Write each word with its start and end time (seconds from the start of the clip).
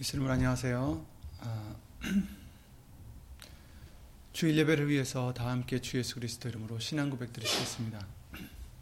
이슬물 0.00 0.30
안녕하세요. 0.30 1.04
아, 1.40 1.74
주일 4.32 4.56
예배를 4.58 4.88
위해서 4.88 5.34
다 5.34 5.50
함께 5.50 5.80
주 5.80 5.98
예수 5.98 6.14
그리스도 6.14 6.48
이름으로 6.48 6.78
신앙 6.78 7.10
고백 7.10 7.32
드리겠습니다. 7.32 8.06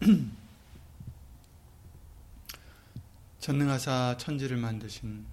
전능하사 3.40 4.18
천지를 4.18 4.58
만드신 4.58 5.24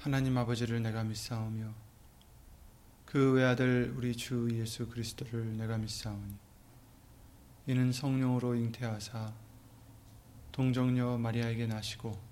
하나님 0.00 0.36
아버지를 0.36 0.82
내가 0.82 1.04
믿사오며 1.04 1.72
그 3.06 3.34
외아들 3.34 3.94
우리 3.96 4.16
주 4.16 4.48
예수 4.50 4.88
그리스도를 4.88 5.58
내가 5.58 5.78
믿사오니 5.78 6.34
이는 7.68 7.92
성령으로 7.92 8.56
잉태하사 8.56 9.32
동정녀 10.50 11.18
마리아에게 11.18 11.68
나시고 11.68 12.31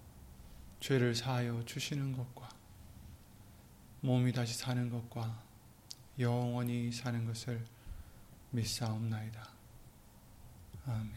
죄를 0.81 1.15
사하여 1.15 1.63
주시는 1.63 2.11
것과 2.11 2.49
몸이 4.01 4.33
다시 4.33 4.55
사는 4.55 4.89
것과 4.89 5.41
영원히 6.19 6.91
사는 6.91 7.23
것을 7.25 7.63
믿사옵나이다. 8.49 9.49
아멘. 10.87 11.11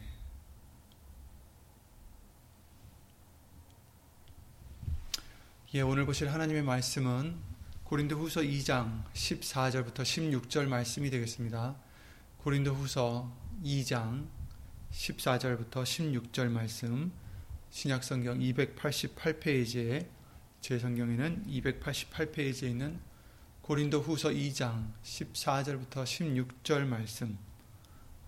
예, 5.73 5.81
오늘 5.81 6.05
보실 6.05 6.31
하나님의 6.31 6.61
말씀은 6.61 7.35
고린도 7.83 8.17
후서 8.17 8.41
2장 8.41 9.03
14절부터 9.13 10.03
16절 10.03 10.67
말씀이 10.67 11.09
되겠습니다. 11.09 11.75
고린도 12.37 12.73
후서 12.75 13.35
2장 13.63 14.27
14절부터 14.91 15.83
16절 15.83 16.49
말씀 16.49 17.11
신약성경 17.75 18.39
288페이지에 18.39 20.07
제 20.61 20.79
성경에는 20.79 21.43
288페이지에 21.45 22.69
있는 22.69 23.01
고린도 23.61 23.99
후서 23.99 24.29
2장 24.29 24.93
14절부터 25.03 26.05
16절 26.05 26.85
말씀 26.85 27.37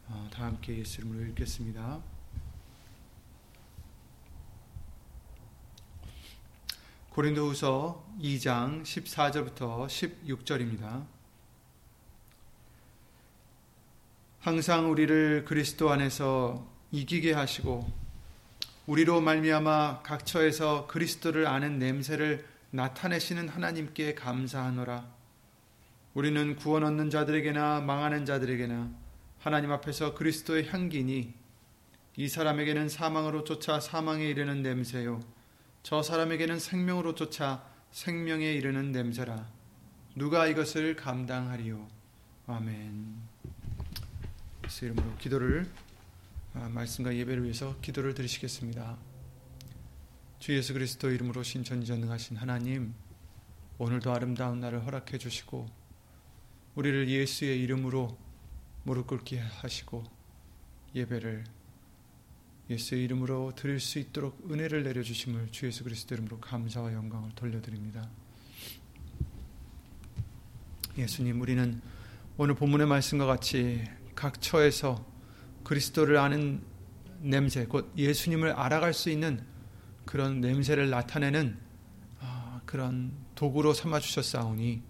어, 0.08 0.30
다 0.34 0.44
함께 0.44 0.78
예수 0.78 1.00
이름으로 1.00 1.28
읽겠습니다. 1.28 2.04
고린도 7.12 7.48
후서 7.48 8.06
2장 8.20 8.84
14절부터 8.84 9.88
16절입니다. 9.88 11.08
항상 14.40 14.92
우리를 14.92 15.46
그리스도 15.46 15.90
안에서 15.90 16.70
이기게 16.92 17.32
하시고 17.32 18.07
우리로 18.88 19.20
말미암아 19.20 20.00
각 20.02 20.26
처에서 20.26 20.88
그리스도를 20.88 21.46
아는 21.46 21.78
냄새를 21.78 22.46
나타내시는 22.72 23.50
하나님께 23.50 24.16
감사하노라. 24.16 25.06
우리는 26.14 26.56
구원 26.56 26.86
얻는 26.86 27.10
자들에게나 27.10 27.82
망하는 27.82 28.26
자들에게나 28.26 28.90
하나님 29.40 29.74
앞에서 29.74 30.14
그리스도의 30.14 30.70
향기니 30.70 31.34
이 32.16 32.28
사람에게는 32.30 32.88
사망으로 32.88 33.44
쫓아 33.44 33.82
사망에 33.82 34.26
이르는 34.26 34.64
냄새요 34.64 35.20
저 35.84 36.02
사람에게는 36.02 36.58
생명으로 36.58 37.14
쫓아 37.14 37.66
생명에 37.92 38.54
이르는 38.54 38.94
냄새라. 38.94 39.48
누가 40.16 40.48
이것을 40.48 40.96
감당하리요? 40.96 41.86
아멘. 42.48 43.18
예수 44.64 44.86
이름으로 44.86 45.18
기도를 45.18 45.70
아, 45.76 45.87
말씀과 46.70 47.16
예배를 47.16 47.44
위해서 47.44 47.76
기도를 47.82 48.14
드리시겠습니다. 48.14 48.98
주 50.40 50.56
예수 50.56 50.74
그리스도 50.74 51.10
이름으로 51.10 51.44
신천지전능하신 51.44 52.38
하나님, 52.38 52.94
오늘도 53.78 54.12
아름다운 54.12 54.60
날을 54.60 54.86
허락해 54.86 55.18
주시고 55.18 55.68
우리를 56.76 57.10
예수의 57.10 57.62
이름으로 57.62 58.18
무릎 58.84 59.08
꿇게 59.08 59.40
하시고 59.40 60.04
예배를 60.96 61.44
예수의 62.70 63.04
이름으로 63.06 63.54
드릴 63.56 63.80
수 63.80 64.00
있도록 64.00 64.52
은혜를 64.52 64.84
내려 64.84 65.02
주심을 65.02 65.52
주 65.52 65.68
예수 65.68 65.84
그리스도 65.84 66.16
이름으로 66.16 66.40
감사와 66.40 66.94
영광을 66.94 67.32
돌려드립니다. 67.36 68.10
예수님, 70.98 71.40
우리는 71.40 71.82
오늘 72.38 72.56
본문의 72.56 72.88
말씀과 72.88 73.26
같이 73.26 73.84
각 74.16 74.42
처에서 74.42 75.06
그리스도를 75.68 76.18
아는 76.18 76.62
냄새, 77.20 77.66
곧 77.66 77.92
예수님을 77.98 78.52
알아갈 78.52 78.94
수 78.94 79.10
있는 79.10 79.44
그런 80.06 80.40
냄새를 80.40 80.90
나타내는 80.90 81.58
아, 82.22 82.62
그런 82.66 83.12
도구로 83.36 83.74
삼아 83.74 84.00
주셨사오니 84.00 84.82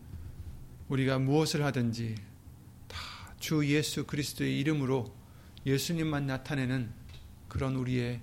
우리가 0.87 1.17
무엇을 1.17 1.63
하든지 1.65 2.15
다 2.87 2.99
주 3.39 3.65
예수 3.67 4.05
그리스도의 4.05 4.59
이름으로 4.59 5.15
예수님만 5.65 6.27
나타내는 6.27 6.91
그런 7.47 7.75
우리의 7.75 8.19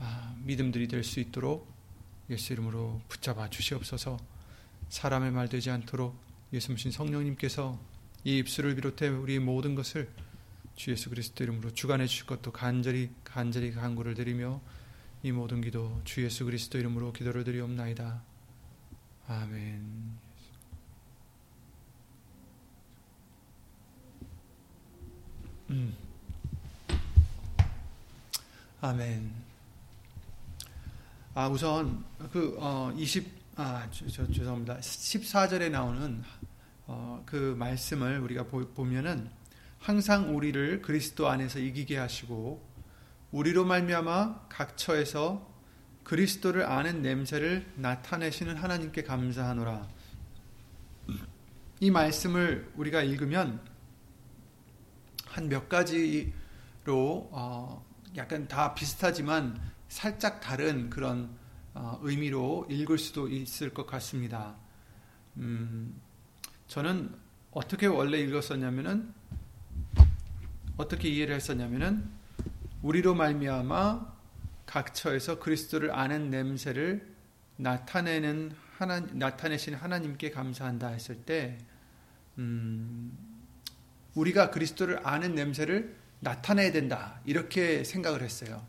아, 0.00 0.34
믿음들이 0.42 0.88
될 0.88 1.04
수 1.04 1.20
있도록 1.20 1.72
예수 2.30 2.52
이름으로 2.52 3.00
붙잡아 3.08 3.48
주시옵소서. 3.48 4.18
사람의 4.88 5.30
말 5.30 5.48
되지 5.48 5.70
않도록 5.70 6.16
예수님 6.52 6.90
성령님께서 6.90 7.78
이 8.24 8.38
입술을 8.38 8.74
비롯해 8.74 9.08
우리 9.08 9.38
모든 9.38 9.76
것을 9.76 10.08
주 10.76 10.90
예수 10.90 11.10
그리스도 11.10 11.44
이름으로 11.44 11.72
주관해 11.72 12.06
주실 12.06 12.26
것도 12.26 12.52
간절히 12.52 13.10
간절히 13.24 13.72
간구를 13.72 14.14
드리며 14.14 14.60
이 15.22 15.32
모든 15.32 15.60
기도 15.60 16.00
주 16.04 16.24
예수 16.24 16.44
그리스도 16.44 16.78
이름으로 16.78 17.12
기도를 17.12 17.44
드리옵나이다. 17.44 18.22
아멘. 19.28 20.18
음. 25.70 25.96
아멘. 28.80 29.32
아 31.34 31.48
우선 31.48 32.04
그 32.32 32.58
20, 32.96 33.26
아, 33.56 33.88
죄송합니다. 33.90 34.78
14절에 34.80 35.70
나오는 35.70 36.22
어, 36.86 37.22
그 37.24 37.54
말씀을 37.56 38.18
우리가 38.18 38.44
보, 38.44 38.66
보면은 38.74 39.30
항상 39.82 40.36
우리를 40.36 40.80
그리스도 40.80 41.28
안에서 41.28 41.58
이기게 41.58 41.96
하시고 41.98 42.64
우리로 43.32 43.64
말미암아 43.64 44.46
각처에서 44.48 45.50
그리스도를 46.04 46.64
아는 46.66 47.02
냄새를 47.02 47.66
나타내시는 47.74 48.56
하나님께 48.56 49.02
감사하노라. 49.02 49.88
이 51.80 51.90
말씀을 51.90 52.70
우리가 52.76 53.02
읽으면 53.02 53.60
한 55.26 55.48
몇 55.48 55.68
가지로 55.68 56.30
어 57.32 57.84
약간 58.16 58.46
다 58.46 58.74
비슷하지만 58.74 59.60
살짝 59.88 60.40
다른 60.40 60.90
그런 60.90 61.36
어 61.74 61.98
의미로 62.02 62.66
읽을 62.70 62.98
수도 62.98 63.28
있을 63.28 63.74
것 63.74 63.84
같습니다. 63.86 64.54
음, 65.38 66.00
저는 66.68 67.12
어떻게 67.50 67.86
원래 67.86 68.20
읽었었냐면은 68.20 69.12
어떻게 70.76 71.08
이해를 71.08 71.34
했었냐면은 71.34 72.08
우리로 72.82 73.14
말미암아 73.14 74.12
각처에서 74.66 75.38
그리스도를 75.38 75.94
아는 75.94 76.30
냄새를 76.30 77.12
나타내는 77.56 78.52
하나 78.78 79.00
나타내신 79.00 79.74
하나님께 79.74 80.30
감사한다 80.30 80.88
했을 80.88 81.16
때 81.16 81.58
음, 82.38 83.16
우리가 84.14 84.50
그리스도를 84.50 85.06
아는 85.06 85.34
냄새를 85.34 85.94
나타내야 86.20 86.72
된다 86.72 87.20
이렇게 87.24 87.84
생각을 87.84 88.22
했어요. 88.22 88.64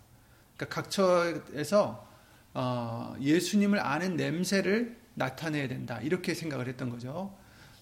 그러니까 0.55 0.81
각처에서 0.81 2.07
어, 2.53 3.15
예수님을 3.19 3.79
아는 3.79 4.15
냄새를 4.15 4.97
나타내야 5.15 5.67
된다 5.67 5.99
이렇게 6.01 6.33
생각을 6.33 6.67
했던 6.67 6.89
거죠. 6.89 7.35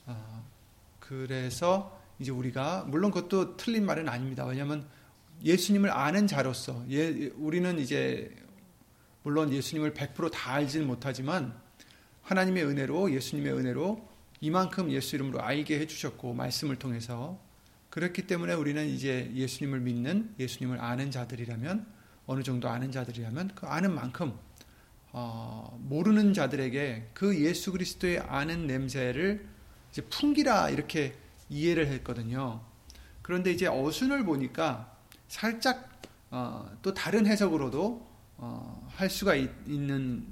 어, 0.06 0.46
그래서 1.00 2.01
이제 2.22 2.32
우리가 2.32 2.86
물론 2.88 3.12
그것도 3.12 3.58
틀린 3.58 3.86
말은 3.86 4.08
아닙니다. 4.08 4.46
왜냐하면 4.46 4.88
예수님을 5.44 5.90
아는 5.90 6.28
자로서 6.28 6.86
예, 6.90 7.32
우리는 7.36 7.80
이제 7.80 8.34
물론 9.24 9.52
예수님을 9.52 9.94
100%다 9.94 10.54
알지는 10.54 10.86
못하지만 10.86 11.60
하나님의 12.22 12.64
은혜로 12.66 13.12
예수님의 13.14 13.54
은혜로 13.54 14.08
이만큼 14.40 14.92
예수 14.92 15.16
이름으로 15.16 15.42
알게 15.42 15.80
해주셨고 15.80 16.34
말씀을 16.34 16.78
통해서 16.78 17.40
그렇기 17.90 18.28
때문에 18.28 18.54
우리는 18.54 18.88
이제 18.88 19.32
예수님을 19.34 19.80
믿는 19.82 20.36
예수님을 20.40 20.80
아는 20.80 21.10
자들이라면 21.10 21.86
어느 22.28 22.44
정도 22.44 22.70
아는 22.70 22.92
자들이라면 22.92 23.52
그 23.56 23.66
아는 23.66 23.94
만큼 23.94 24.34
어, 25.12 25.78
모르는 25.82 26.34
자들에게 26.34 27.10
그 27.14 27.38
예수 27.44 27.72
그리스도의 27.72 28.20
아는 28.20 28.68
냄새를 28.68 29.46
이제 29.92 30.02
풍기라 30.04 30.70
이렇게 30.70 31.16
이해를 31.52 31.88
했거든요. 31.88 32.62
그런데 33.22 33.52
이제 33.52 33.68
어순을 33.68 34.24
보니까 34.24 34.98
살짝 35.28 35.92
어, 36.32 36.68
또 36.82 36.94
다른 36.94 37.28
해석으로도 37.28 38.10
어, 38.38 38.88
할 38.96 39.10
수가 39.10 39.36
있, 39.36 39.50
는 39.68 40.26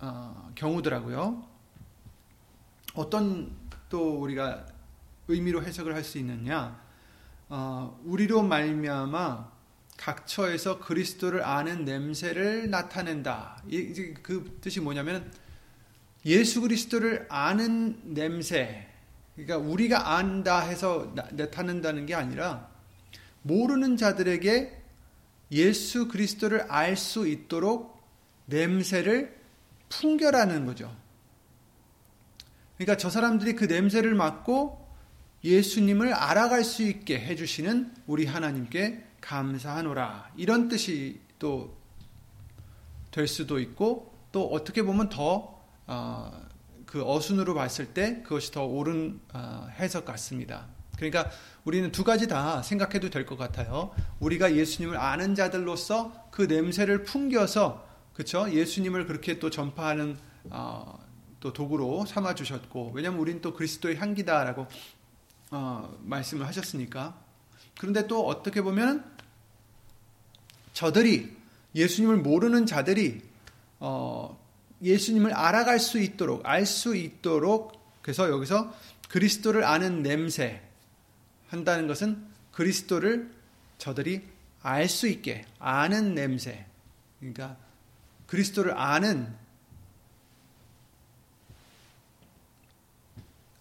어, 0.00 0.50
경우더라고요. 0.56 1.46
어떤 2.94 3.56
또 3.88 4.20
우리가 4.20 4.66
의미로 5.28 5.62
해석을 5.62 5.94
할 5.94 6.02
수 6.02 6.18
있느냐? 6.18 6.80
어, 7.48 7.98
우리로 8.04 8.42
말미암아 8.42 9.52
각처에서 9.96 10.80
그리스도를 10.80 11.44
아는 11.44 11.84
냄새를 11.84 12.68
나타낸다. 12.70 13.62
이, 13.68 14.14
그 14.22 14.58
뜻이 14.60 14.80
뭐냐면 14.80 15.32
예수 16.26 16.60
그리스도를 16.60 17.26
아는 17.30 18.00
냄새. 18.14 18.87
그러니까 19.38 19.58
우리가 19.58 20.16
안다 20.16 20.60
해서 20.60 21.14
나타낸다는 21.32 22.06
게 22.06 22.14
아니라 22.14 22.68
모르는 23.42 23.96
자들에게 23.96 24.82
예수 25.52 26.08
그리스도를 26.08 26.62
알 26.62 26.96
수 26.96 27.28
있도록 27.28 28.02
냄새를 28.46 29.38
풍겨라는 29.88 30.66
거죠. 30.66 30.94
그러니까 32.76 32.96
저 32.96 33.10
사람들이 33.10 33.54
그 33.54 33.64
냄새를 33.66 34.14
맡고 34.14 34.86
예수님을 35.44 36.12
알아갈 36.12 36.64
수 36.64 36.82
있게 36.82 37.18
해주시는 37.20 37.94
우리 38.06 38.26
하나님께 38.26 39.04
감사하노라. 39.20 40.32
이런 40.36 40.68
뜻이 40.68 41.20
또 41.38 41.78
될 43.10 43.26
수도 43.26 43.58
있고 43.58 44.14
또 44.32 44.46
어떻게 44.48 44.82
보면 44.82 45.08
더 45.08 45.60
그 46.88 47.02
어, 47.02 47.16
어순으로 47.16 47.54
봤을 47.54 47.92
때 47.92 48.22
그것이 48.22 48.50
더 48.50 48.64
옳은 48.64 49.20
어, 49.34 49.68
해석 49.78 50.06
같습니다. 50.06 50.66
그러니까 50.96 51.30
우리는 51.64 51.92
두 51.92 52.02
가지 52.02 52.26
다 52.26 52.62
생각해도 52.62 53.10
될 53.10 53.26
것 53.26 53.36
같아요. 53.36 53.90
우리가 54.20 54.54
예수님을 54.56 54.96
아는 54.96 55.34
자들로서 55.34 56.28
그 56.30 56.42
냄새를 56.42 57.04
풍겨서 57.04 57.86
그렇죠? 58.14 58.50
예수님을 58.50 59.06
그렇게 59.06 59.38
또 59.38 59.50
전파하는 59.50 60.16
어, 60.50 60.98
또 61.40 61.52
도구로 61.52 62.06
삼아 62.06 62.34
주셨고 62.34 62.92
왜냐하면 62.94 63.20
우리는 63.20 63.42
또 63.42 63.52
그리스도의 63.52 63.96
향기다라고 63.96 64.66
어, 65.50 65.94
말씀을 66.00 66.46
하셨으니까 66.46 67.20
그런데 67.78 68.06
또 68.06 68.26
어떻게 68.26 68.62
보면 68.62 69.04
저들이 70.72 71.36
예수님을 71.74 72.16
모르는 72.16 72.64
자들이 72.64 73.20
어, 73.78 74.47
예수님을 74.82 75.32
알아갈 75.32 75.78
수 75.80 75.98
있도록 75.98 76.46
알 76.46 76.66
수 76.66 76.96
있도록 76.96 77.78
그래서 78.02 78.30
여기서 78.30 78.74
그리스도를 79.08 79.64
아는 79.64 80.02
냄새 80.02 80.62
한다는 81.48 81.86
것은 81.86 82.26
그리스도를 82.52 83.30
저들이 83.78 84.22
알 84.62 84.88
수 84.88 85.06
있게 85.08 85.44
아는 85.58 86.14
냄새. 86.14 86.66
그러니까 87.20 87.56
그리스도를 88.26 88.76
아는 88.76 89.34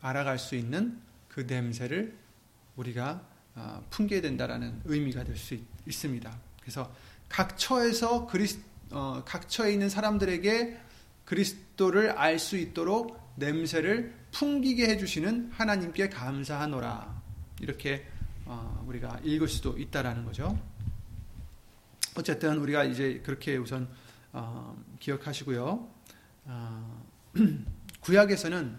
알아갈 0.01 0.37
수 0.39 0.55
있는 0.55 0.99
그 1.27 1.41
냄새를 1.41 2.15
우리가 2.75 3.21
아, 3.55 3.81
풍게 3.89 4.21
된다라는 4.21 4.81
의미가 4.85 5.23
될 5.23 5.35
수 5.37 5.57
있습니다. 5.85 6.39
그래서 6.61 6.93
각 7.29 7.57
처에서 7.57 8.27
그리스 8.27 8.59
어, 8.91 9.23
각 9.25 9.49
처에 9.49 9.73
있는 9.73 9.89
사람들에게 9.89 10.79
그리스도를 11.27 12.11
알 12.11 12.39
수 12.39 12.57
있도록 12.57 13.19
냄새를 13.35 14.15
풍기게 14.31 14.87
해주시는 14.89 15.51
하나님께 15.51 16.09
감사하노라. 16.09 17.21
이렇게 17.59 18.07
어, 18.45 18.83
우리가 18.87 19.19
읽을 19.23 19.47
수도 19.49 19.77
있다라는 19.77 20.23
거죠. 20.23 20.57
어쨌든 22.15 22.57
우리가 22.59 22.85
이제 22.85 23.21
그렇게 23.25 23.57
우선 23.57 23.89
어, 24.31 24.81
기억하시고요. 24.99 25.89
어, 26.45 27.05
구약에서는 27.99 28.77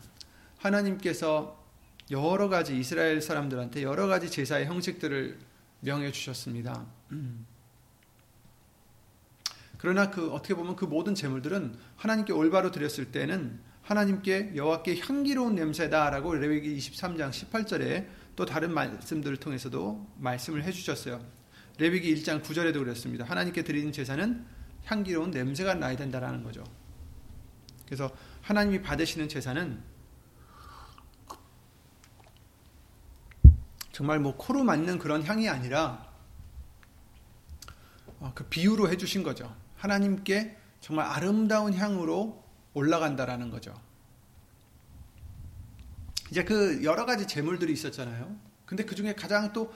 하나님께서 0.56 1.62
여러 2.10 2.48
가지 2.48 2.78
이스라엘 2.78 3.20
사람들한테 3.20 3.82
여러 3.82 4.06
가지 4.06 4.30
제사의 4.30 4.66
형식들을 4.66 5.38
명해 5.80 6.12
주셨습니다. 6.12 6.86
그러나 9.78 10.10
그 10.10 10.30
어떻게 10.32 10.54
보면 10.54 10.76
그 10.76 10.84
모든 10.84 11.14
제물들은 11.14 11.74
하나님께 11.96 12.32
올바로 12.32 12.70
드렸을 12.70 13.12
때는 13.12 13.60
하나님께 13.82 14.52
여호와께 14.54 14.98
향기로운 15.00 15.54
냄새다라고 15.54 16.34
레위기 16.34 16.76
23장 16.76 17.30
18절에 17.30 18.06
또 18.36 18.44
다른 18.44 18.74
말씀들을 18.74 19.38
통해서도 19.38 20.06
말씀을 20.18 20.64
해 20.64 20.72
주셨어요. 20.72 21.24
레위기 21.78 22.14
1장 22.14 22.42
9절에도 22.42 22.74
그랬습니다. 22.74 23.24
하나님께 23.24 23.62
드리는 23.62 23.90
제사는 23.92 24.44
향기로운 24.84 25.30
냄새가 25.30 25.74
나야 25.74 25.96
된다라는 25.96 26.42
거죠. 26.42 26.64
그래서 27.86 28.10
하나님이 28.42 28.82
받으시는 28.82 29.28
제사는 29.28 29.80
정말 33.92 34.18
뭐 34.18 34.36
코로 34.36 34.64
맞는 34.64 34.98
그런 34.98 35.22
향이 35.24 35.48
아니라 35.48 36.08
어, 38.20 38.32
그 38.34 38.44
비유로 38.44 38.90
해주신 38.90 39.22
거죠. 39.22 39.54
하나님께 39.78 40.56
정말 40.80 41.06
아름다운 41.06 41.72
향으로 41.74 42.44
올라간다라는 42.74 43.50
거죠. 43.50 43.74
이제 46.30 46.44
그 46.44 46.84
여러 46.84 47.06
가지 47.06 47.26
재물들이 47.26 47.72
있었잖아요. 47.72 48.36
근데 48.66 48.84
그 48.84 48.94
중에 48.94 49.14
가장 49.14 49.52
또 49.52 49.72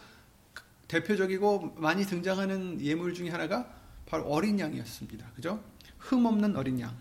대표적이고 0.89 1.77
많이 1.79 2.05
등장하는 2.05 2.81
예물 2.83 3.15
중에 3.15 3.31
하나가 3.31 3.73
바로 4.05 4.25
어린 4.25 4.61
양이었습니다. 4.61 5.27
그죠? 5.35 5.65
흠 5.99 6.27
없는 6.27 6.55
어린 6.56 6.79
양. 6.81 6.94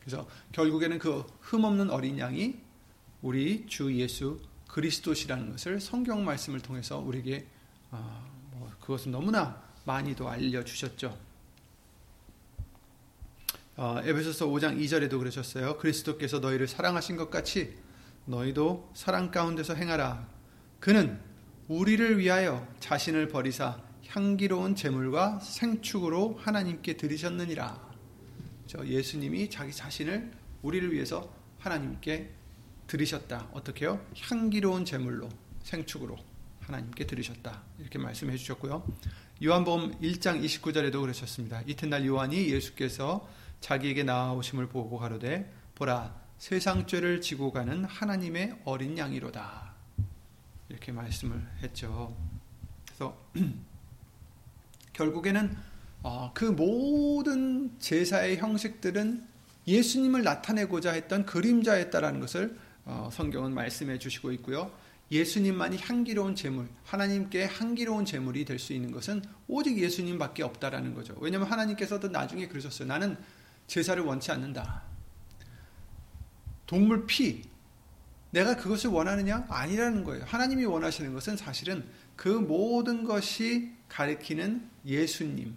그래서 0.00 0.26
결국에는 0.52 0.98
그 0.98 1.24
흠 1.40 1.64
없는 1.64 1.90
어린 1.90 2.18
양이 2.18 2.58
우리 3.22 3.66
주 3.66 3.94
예수 3.94 4.40
그리스도시라는 4.68 5.52
것을 5.52 5.80
성경 5.80 6.24
말씀을 6.24 6.60
통해서 6.60 6.98
우리에게 6.98 7.46
어, 7.92 8.28
뭐 8.52 8.68
그것은 8.80 9.12
너무나 9.12 9.62
많이도 9.84 10.28
알려 10.28 10.64
주셨죠. 10.64 11.16
어, 13.78 14.00
에베소서 14.02 14.46
5장 14.46 14.80
2절에도 14.80 15.18
그러셨어요. 15.18 15.76
그리스도께서 15.76 16.38
너희를 16.38 16.66
사랑하신 16.66 17.16
것 17.16 17.28
같이 17.28 17.76
너희도 18.24 18.90
사랑 18.94 19.30
가운데서 19.30 19.74
행하라. 19.74 20.26
그는 20.80 21.20
우리를 21.68 22.18
위하여 22.18 22.66
자신을 22.80 23.28
버리사 23.28 23.78
향기로운 24.06 24.76
제물과 24.76 25.40
생축으로 25.40 26.38
하나님께 26.40 26.96
드리셨느니라. 26.96 27.86
저 28.66 28.86
예수님이 28.86 29.50
자기 29.50 29.72
자신을 29.74 30.32
우리를 30.62 30.90
위해서 30.94 31.30
하나님께 31.58 32.30
드리셨다. 32.86 33.50
어떻게요? 33.52 34.00
향기로운 34.22 34.86
제물로 34.86 35.28
생축으로 35.64 36.16
하나님께 36.60 37.06
드리셨다. 37.06 37.62
이렇게 37.78 37.98
말씀해 37.98 38.38
주셨고요. 38.38 38.86
요한복음 39.44 40.00
1장 40.00 40.42
29절에도 40.42 41.02
그러셨습니다. 41.02 41.62
이튿날 41.66 42.06
요한이 42.06 42.48
예수께서 42.48 43.28
자기에게 43.60 44.02
나오심을 44.02 44.68
보고 44.68 44.98
가로되 44.98 45.52
보라 45.74 46.14
세상 46.38 46.86
죄를 46.86 47.20
지고 47.20 47.50
가는 47.52 47.84
하나님의 47.84 48.60
어린 48.64 48.96
양이로다. 48.98 49.74
이렇게 50.68 50.92
말씀을 50.92 51.40
했죠. 51.62 52.16
그래서 52.86 53.16
결국에는 54.92 55.56
어, 56.02 56.30
그 56.34 56.44
모든 56.44 57.78
제사의 57.78 58.38
형식들은 58.38 59.26
예수님을 59.66 60.22
나타내고자 60.22 60.92
했던 60.92 61.26
그림자였다라는 61.26 62.20
것을 62.20 62.56
어, 62.84 63.08
성경은 63.12 63.52
말씀해 63.54 63.98
주시고 63.98 64.30
있고요. 64.32 64.70
예수님만이 65.10 65.78
향기로운 65.78 66.34
제물, 66.34 66.68
하나님께 66.84 67.46
향기로운 67.46 68.04
제물이 68.04 68.44
될 68.44 68.58
수 68.58 68.72
있는 68.72 68.90
것은 68.90 69.22
오직 69.48 69.78
예수님밖에 69.78 70.42
없다라는 70.42 70.94
거죠. 70.94 71.14
왜냐하면 71.20 71.50
하나님께서도 71.50 72.08
나중에 72.08 72.48
그러셨어요. 72.48 72.88
나는 72.88 73.16
제사를 73.66 74.02
원치 74.02 74.30
않는다. 74.32 74.82
동물 76.66 77.06
피, 77.06 77.42
내가 78.30 78.56
그것을 78.56 78.90
원하느냐? 78.90 79.46
아니라는 79.48 80.04
거예요. 80.04 80.24
하나님이 80.24 80.64
원하시는 80.64 81.12
것은 81.14 81.36
사실은 81.36 81.84
그 82.16 82.28
모든 82.28 83.04
것이 83.04 83.72
가리키는 83.88 84.68
예수님. 84.84 85.56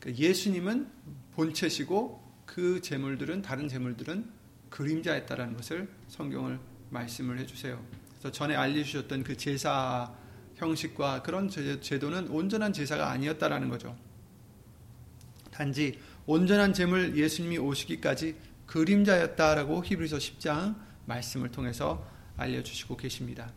그러니까 0.00 0.22
예수님은 0.22 0.90
본체시고 1.32 2.22
그 2.46 2.80
제물들은 2.80 3.42
다른 3.42 3.68
제물들은 3.68 4.30
그림자였다라는 4.70 5.56
것을 5.56 5.88
성경을 6.08 6.58
말씀을 6.90 7.38
해주세요. 7.38 7.82
그래서 8.10 8.30
전에 8.30 8.54
알려주셨던 8.54 9.24
그 9.24 9.36
제사 9.36 10.12
형식과 10.56 11.22
그런 11.22 11.48
제도는 11.48 12.28
온전한 12.28 12.72
제사가 12.72 13.10
아니었다라는 13.10 13.68
거죠. 13.68 13.96
단지 15.50 15.98
온전한 16.26 16.72
제물 16.72 17.16
예수님이 17.16 17.58
오시기까지 17.58 18.36
그림자였다라고 18.66 19.84
히브리서 19.84 20.18
10장 20.18 20.76
말씀을 21.06 21.50
통해서 21.50 22.04
알려주시고 22.36 22.96
계십니다. 22.96 23.52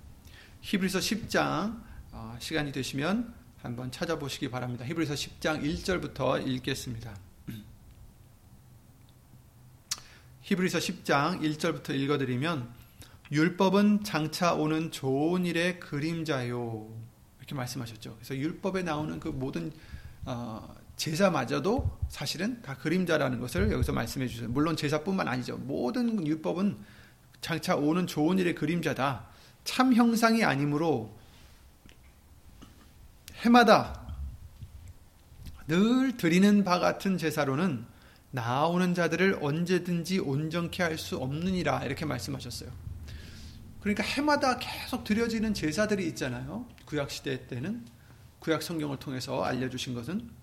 히브리서 0.62 1.00
10장 1.00 1.82
어, 2.12 2.38
시간이 2.40 2.72
되시면 2.72 3.34
한번 3.62 3.92
찾아보시기 3.92 4.50
바랍니다. 4.50 4.86
히브리서 4.86 5.16
10장 5.16 5.64
1절부터 5.64 6.48
읽겠습니다. 6.48 7.18
히브리서 10.42 10.78
10장 10.78 11.42
1절부터 11.42 11.96
읽어드리면 11.96 12.70
율법은 13.32 14.04
장차 14.04 14.54
오는 14.54 14.92
좋은 14.92 15.46
일의 15.46 15.80
그림자요 15.80 16.88
이렇게 17.40 17.56
말씀하셨죠. 17.56 18.16
그래서 18.16 18.36
율법에 18.36 18.84
나오는 18.84 19.20
그 19.20 19.28
모든 19.28 19.72
어, 20.26 20.76
제사마저도 21.00 22.00
사실은 22.10 22.62
다 22.62 22.76
그림자라는 22.76 23.40
것을 23.40 23.72
여기서 23.72 23.94
말씀해 23.94 24.28
주세요. 24.28 24.50
물론 24.50 24.76
제사뿐만 24.76 25.28
아니죠. 25.30 25.58
모든 25.58 26.28
율법은 26.28 26.78
장차 27.40 27.76
오는 27.76 28.06
좋은 28.06 28.38
일의 28.38 28.54
그림자다. 28.54 29.26
참 29.64 29.94
형상이 29.94 30.44
아니므로 30.44 31.18
해마다 33.36 34.14
늘 35.68 36.18
드리는 36.18 36.64
바 36.66 36.80
같은 36.80 37.18
제사로는 37.18 37.86
나오는 38.32 38.94
자들을 38.94 39.40
언제든지 39.42 40.20
온전케 40.20 40.84
할 40.84 40.98
수 40.98 41.16
없느니라 41.18 41.86
이렇게 41.86 42.06
말씀하셨어요. 42.06 42.70
그러니까 43.80 44.04
해마다 44.04 44.60
계속 44.60 45.06
드려지는 45.06 45.54
제사들이 45.54 46.06
있잖아요. 46.10 46.68
구약 46.86 47.10
시대 47.10 47.48
때는 47.48 47.86
구약 48.40 48.62
성경을 48.62 48.98
통해서 48.98 49.42
알려주신 49.44 49.94
것은 49.94 50.39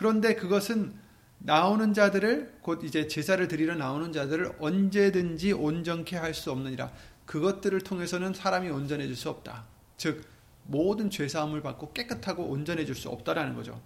그런데 0.00 0.34
그것은 0.34 0.94
나오는 1.40 1.92
자들을 1.92 2.60
곧 2.62 2.84
이제 2.84 3.06
제사를 3.06 3.46
드리러 3.48 3.74
나오는 3.74 4.14
자들을 4.14 4.52
언제든지 4.58 5.52
온전케 5.52 6.16
할 6.16 6.32
수 6.32 6.50
없느니라. 6.50 6.90
그것들을 7.26 7.78
통해서는 7.82 8.32
사람이 8.32 8.70
온전해질 8.70 9.14
수 9.14 9.28
없다. 9.28 9.66
즉 9.98 10.24
모든 10.64 11.10
죄 11.10 11.28
사함을 11.28 11.60
받고 11.60 11.92
깨끗하고 11.92 12.44
온전해질 12.44 12.94
수 12.94 13.10
없다라는 13.10 13.54
거죠. 13.54 13.78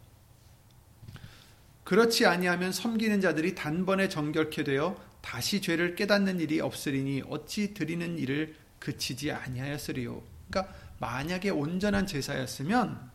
그렇지 1.82 2.26
아니하면 2.26 2.70
섬기는 2.70 3.20
자들이 3.20 3.56
단번에 3.56 4.08
정결케 4.08 4.62
되어 4.62 4.96
다시 5.20 5.60
죄를 5.60 5.96
깨닫는 5.96 6.38
일이 6.38 6.60
없으리니 6.60 7.24
어찌 7.28 7.74
드리는 7.74 8.16
일을 8.20 8.54
그치지 8.78 9.32
아니하였으리요. 9.32 10.22
그러니까 10.48 10.72
만약에 11.00 11.50
온전한 11.50 12.06
제사였으면 12.06 13.13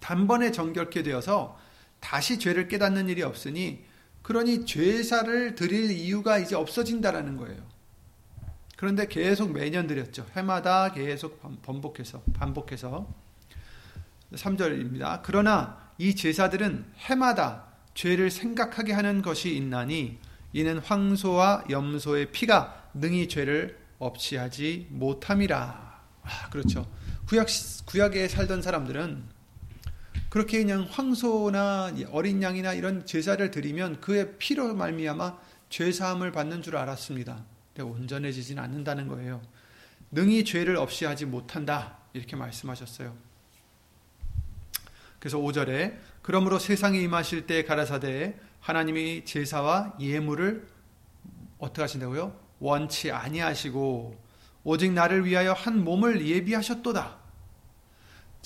단번에 0.00 0.52
정결케 0.52 1.02
되어서 1.02 1.58
다시 2.00 2.38
죄를 2.38 2.68
깨닫는 2.68 3.08
일이 3.08 3.22
없으니 3.22 3.84
그러니 4.22 4.66
죄사를 4.66 5.54
드릴 5.54 5.90
이유가 5.90 6.38
이제 6.38 6.54
없어진다라는 6.54 7.36
거예요. 7.36 7.62
그런데 8.76 9.08
계속 9.08 9.52
매년 9.52 9.86
드렸죠. 9.86 10.26
해마다 10.36 10.92
계속 10.92 11.40
반복해서 11.62 12.22
반복해서 12.34 13.12
3절입니다. 14.32 15.20
그러나 15.24 15.90
이 15.98 16.14
제사들은 16.14 16.84
해마다 16.98 17.64
죄를 17.94 18.30
생각하게 18.30 18.92
하는 18.92 19.22
것이 19.22 19.56
있나니 19.56 20.18
이는 20.52 20.78
황소와 20.78 21.64
염소의 21.68 22.30
피가 22.30 22.90
능히 22.94 23.28
죄를 23.28 23.78
없이 23.98 24.36
하지 24.36 24.86
못함이라. 24.90 26.00
아, 26.22 26.50
그렇죠. 26.50 26.86
구약 27.26 27.48
구약에 27.86 28.28
살던 28.28 28.62
사람들은 28.62 29.37
그렇게 30.28 30.58
그냥 30.58 30.86
황소나 30.90 31.94
어린 32.10 32.42
양이나 32.42 32.74
이런 32.74 33.06
제사를 33.06 33.50
드리면 33.50 34.00
그의 34.00 34.36
피로 34.38 34.74
말미암아 34.74 35.38
죄 35.70 35.90
사함을 35.90 36.32
받는 36.32 36.62
줄 36.62 36.76
알았습니다. 36.76 37.44
온전해지진 37.78 38.58
않는다는 38.58 39.08
거예요. 39.08 39.40
능히 40.10 40.44
죄를 40.44 40.76
없이 40.76 41.04
하지 41.04 41.26
못한다. 41.26 41.98
이렇게 42.12 42.36
말씀하셨어요. 42.36 43.16
그래서 45.18 45.38
5절에 45.38 45.96
그러므로 46.22 46.58
세상에 46.58 47.00
임하실 47.00 47.46
때 47.46 47.64
가라사대 47.64 48.38
하나님이 48.60 49.24
제사와 49.24 49.96
예물을 50.00 50.66
어떻게 51.58 51.82
하신다고요? 51.82 52.38
원치 52.60 53.10
아니하시고 53.10 54.28
오직 54.64 54.92
나를 54.92 55.24
위하여 55.24 55.52
한 55.52 55.82
몸을 55.84 56.26
예비하셨도다. 56.26 57.17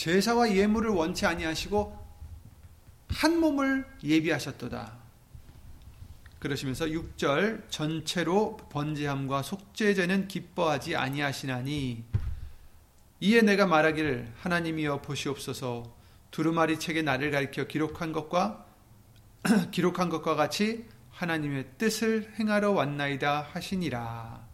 제사와 0.03 0.53
예물을 0.57 0.91
원치 0.91 1.27
아니하시고 1.27 1.97
한 3.09 3.39
몸을 3.39 3.87
예비하셨도다. 4.03 4.99
그러시면서 6.41 6.87
6절 6.87 7.71
전체로 7.71 8.57
번제함과 8.57 9.43
속죄제는 9.43 10.27
기뻐하지 10.27 10.97
아니하시나니 10.97 12.03
이에 13.21 13.43
내가 13.43 13.67
말하기를 13.67 14.33
하나님이여 14.41 15.03
보시옵소서 15.03 15.95
두루마리 16.33 16.81
책에 16.81 17.03
나를 17.03 17.31
가리켜 17.31 17.69
기록한 17.69 18.13
것과 18.13 18.67
기록한 19.71 20.09
것과 20.09 20.35
같이 20.35 20.85
하나님의 21.13 21.75
뜻을 21.79 22.33
행하러 22.41 22.73
왔나이다 22.73 23.51
하시니라. 23.53 24.49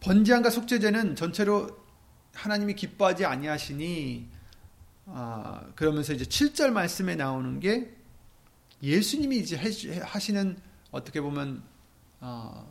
번제함과 0.00 0.48
속죄제는 0.48 1.14
전체로 1.14 1.79
하나님이 2.40 2.74
기뻐하지 2.74 3.26
아니하시니 3.26 4.26
아, 5.06 5.62
그러면서 5.74 6.14
이제 6.14 6.24
7절 6.24 6.70
말씀에 6.70 7.14
나오는 7.14 7.60
게 7.60 7.94
예수님이 8.82 9.38
이제 9.38 9.56
하시는 10.02 10.56
어떻게 10.90 11.20
보면 11.20 11.62
어, 12.20 12.66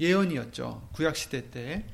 예언이었죠. 0.00 0.88
구약 0.92 1.14
시대 1.14 1.50
때 1.50 1.86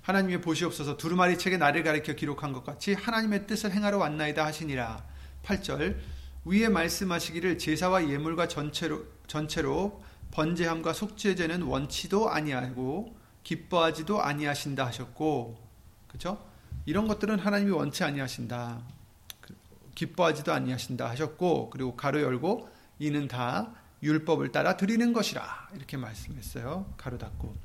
하나님의 0.00 0.40
보시옵소서 0.40 0.96
두루마리 0.96 1.36
책에 1.36 1.58
나를 1.58 1.82
가리켜 1.82 2.14
기록한 2.14 2.54
것 2.54 2.64
같이 2.64 2.94
하나님의 2.94 3.46
뜻을 3.46 3.70
행하러 3.72 3.98
왔나이다 3.98 4.46
하시니라. 4.46 5.04
8절 5.44 5.98
위에 6.46 6.68
말씀하시기를 6.70 7.58
제사와 7.58 8.08
예물과 8.08 8.48
전체로 8.48 9.04
전체로 9.26 10.02
번제함과 10.30 10.94
속죄제는 10.94 11.60
원치도 11.60 12.30
아니하고 12.30 13.17
기뻐하지도 13.48 14.20
아니하신다 14.20 14.84
하셨고 14.84 15.58
그렇죠? 16.06 16.46
이런 16.84 17.08
것들은 17.08 17.38
하나님이 17.38 17.70
원치 17.70 18.04
아니하신다. 18.04 18.82
그, 19.40 19.54
기뻐하지도 19.94 20.52
아니하신다 20.52 21.08
하셨고 21.08 21.70
그리고 21.70 21.96
가로 21.96 22.20
열고 22.20 22.68
이는 22.98 23.26
다 23.26 23.72
율법을 24.02 24.52
따라 24.52 24.76
드리는 24.76 25.14
것이라 25.14 25.70
이렇게 25.74 25.96
말씀했어요. 25.96 26.92
가로 26.98 27.16
닫고 27.16 27.56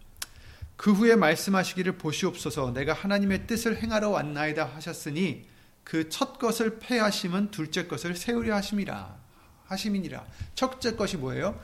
그 0.78 0.94
후에 0.94 1.18
말씀하시기를 1.18 1.98
보시옵소서 1.98 2.72
내가 2.72 2.94
하나님의 2.94 3.46
뜻을 3.46 3.76
행하러 3.76 4.10
왔나이다 4.10 4.64
하셨으니 4.64 5.50
그 5.84 6.08
첫 6.08 6.40
것을 6.40 6.80
패하심은 6.80 7.52
둘째 7.52 7.88
것을 7.88 8.16
세우려 8.16 8.56
하심이라 8.56 9.18
하심이니라 9.66 10.26
첫째 10.56 10.96
것이 10.96 11.18
뭐예요? 11.18 11.60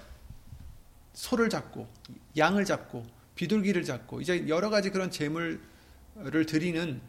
소를 1.14 1.50
잡고 1.50 1.88
양을 2.36 2.66
잡고 2.66 3.19
비둘기를 3.39 3.86
잡고 3.86 4.19
이제 4.19 4.50
여러 4.50 4.69
가지 4.69 4.89
그런 4.89 5.10
제물을 5.10 5.62
드리는 6.46 7.00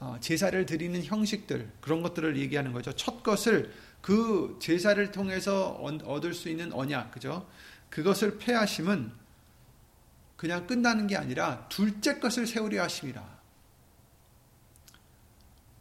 어, 0.00 0.16
제사를 0.20 0.66
드리는 0.66 1.00
형식들 1.04 1.70
그런 1.80 2.02
것들을 2.02 2.36
얘기하는 2.38 2.72
거죠. 2.72 2.92
첫 2.92 3.22
것을 3.22 3.72
그 4.00 4.58
제사를 4.60 5.12
통해서 5.12 5.74
얻을 6.04 6.34
수 6.34 6.48
있는 6.48 6.72
언약 6.72 7.12
그죠? 7.12 7.48
그것을 7.88 8.38
폐하심은 8.38 9.12
그냥 10.36 10.66
끝나는 10.66 11.06
게 11.06 11.16
아니라 11.16 11.68
둘째 11.68 12.18
것을 12.18 12.48
세우려 12.48 12.82
하심이라. 12.82 13.38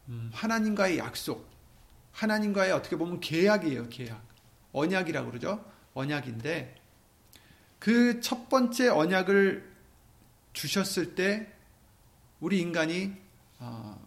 음, 0.09 0.29
하나님과의 0.31 0.99
약속, 0.99 1.49
하나님과의 2.11 2.73
어떻게 2.73 2.95
보면 2.95 3.21
계약이에요, 3.21 3.89
계약. 3.89 4.23
언약이라고 4.71 5.31
그러죠. 5.31 5.65
언약인데 5.95 6.75
그 7.79 8.19
첫 8.21 8.49
번째 8.49 8.89
언약을 8.89 9.74
주셨을 10.55 11.15
때 11.15 11.51
우리 12.39 12.59
인간이 12.59 13.13
어, 13.59 14.01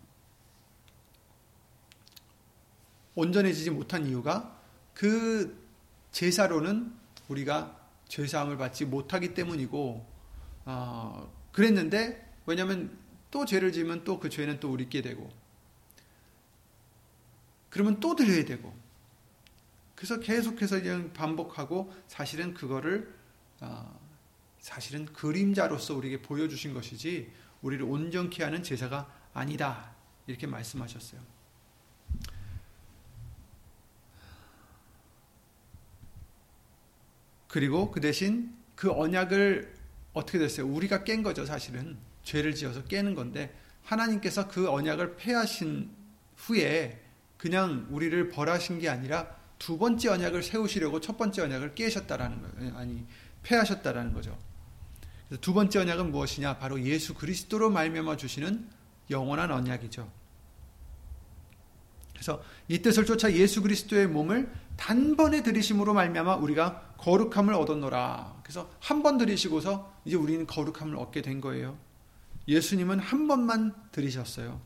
온전해지지 3.15 3.71
못한 3.71 4.07
이유가 4.07 4.59
그 4.95 5.63
제사로는 6.11 6.93
우리가 7.29 7.79
죄사함을 8.09 8.57
받지 8.57 8.85
못하기 8.87 9.35
때문이고 9.35 10.07
어, 10.65 11.33
그랬는데 11.53 12.33
왜냐하면 12.47 12.99
또 13.31 13.45
죄를 13.45 13.71
지으면 13.73 14.05
또 14.05 14.19
그 14.19 14.31
죄는 14.31 14.59
또 14.59 14.73
우리께 14.73 15.03
되고 15.03 15.31
그러면 17.69 18.01
또 18.01 18.17
드려야 18.17 18.45
되고 18.47 18.75
그래서 19.95 20.19
계속해서 20.21 20.81
그냥 20.81 21.13
반복하고 21.13 21.93
사실은 22.07 22.55
그거를 22.55 23.15
어, 23.61 23.98
사실은 24.59 25.07
그림자로서 25.07 25.95
우리에게 25.95 26.23
보여주신 26.23 26.75
것이지 26.75 27.31
우리를 27.63 27.85
온전케 27.85 28.43
하는 28.43 28.63
제사가 28.63 29.11
아니다 29.33 29.95
이렇게 30.27 30.47
말씀하셨어요. 30.47 31.21
그리고 37.49 37.91
그 37.91 38.01
대신 38.01 38.55
그 38.77 38.93
언약을 38.93 39.75
어떻게 40.13 40.39
됐어요? 40.39 40.67
우리가 40.67 41.05
깬 41.05 41.23
거죠, 41.23 41.47
사실은. 41.47 41.97
죄를 42.23 42.55
지어서 42.55 42.85
깨는 42.85 43.15
건데 43.15 43.57
하나님께서 43.85 44.49
그 44.49 44.71
언약을 44.71 45.17
폐하신 45.17 45.91
후에 46.37 47.03
그냥 47.39 47.87
우리를 47.91 48.29
벌하신 48.29 48.81
게 48.81 48.89
아니라 48.89 49.35
두 49.59 49.79
번째 49.79 50.11
언약을 50.11 50.43
세우시려고 50.43 51.01
첫 51.01 51.17
번째 51.17 51.43
언약을 51.43 51.75
깨셨다라는 51.75 52.43
거예요. 52.43 52.77
아니, 52.77 53.07
폐하셨다라는 53.43 54.13
거죠. 54.13 54.39
두 55.41 55.53
번째 55.53 55.81
언약은 55.81 56.11
무엇이냐? 56.11 56.59
바로 56.59 56.81
예수 56.83 57.15
그리스도로 57.15 57.71
말미암아 57.71 58.17
주시는 58.17 58.69
영원한 59.11 59.51
언약이죠. 59.51 60.11
그래서 62.13 62.43
이 62.67 62.81
뜻을 62.81 63.05
쫓아 63.07 63.33
예수 63.33 63.63
그리스도의 63.63 64.09
몸을 64.09 64.51
단번에 64.77 65.43
들이심으로 65.43 65.95
말미암아 65.95 66.37
우리가 66.37 66.95
거룩함을 66.99 67.55
얻었노라. 67.55 68.41
그래서 68.43 68.71
한 68.81 69.03
번 69.03 69.19
들이시고서 69.19 69.93
이제 70.05 70.17
우리는 70.17 70.47
거룩함을 70.47 70.97
얻게 70.97 71.23
된 71.23 71.41
거예요. 71.41 71.79
예수님은 72.49 72.99
한 72.99 73.29
번만 73.29 73.75
들이셨어요. 73.93 74.61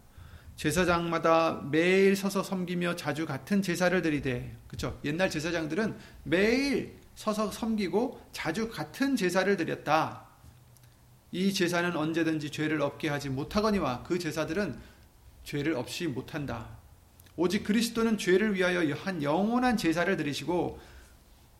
제사장마다 0.56 1.62
매일 1.70 2.14
서서 2.14 2.42
섬기며 2.42 2.94
자주 2.96 3.26
같은 3.26 3.62
제사를 3.62 4.00
드리되, 4.00 4.56
그렇죠? 4.68 4.98
옛날 5.04 5.28
제사장들은 5.28 5.96
매일 6.22 7.00
서서 7.16 7.50
섬기고 7.50 8.20
자주 8.32 8.68
같은 8.70 9.16
제사를 9.16 9.54
드렸다. 9.56 10.26
이 11.32 11.52
제사는 11.52 11.96
언제든지 11.96 12.50
죄를 12.50 12.82
없게 12.82 13.08
하지 13.08 13.30
못하거니와 13.30 14.02
그 14.02 14.18
제사들은 14.18 14.78
죄를 15.44 15.74
없이 15.74 16.06
못한다. 16.06 16.78
오직 17.36 17.64
그리스도는 17.64 18.18
죄를 18.18 18.54
위하여 18.54 18.94
한 18.94 19.22
영원한 19.22 19.76
제사를 19.78 20.14
드리시고 20.16 20.78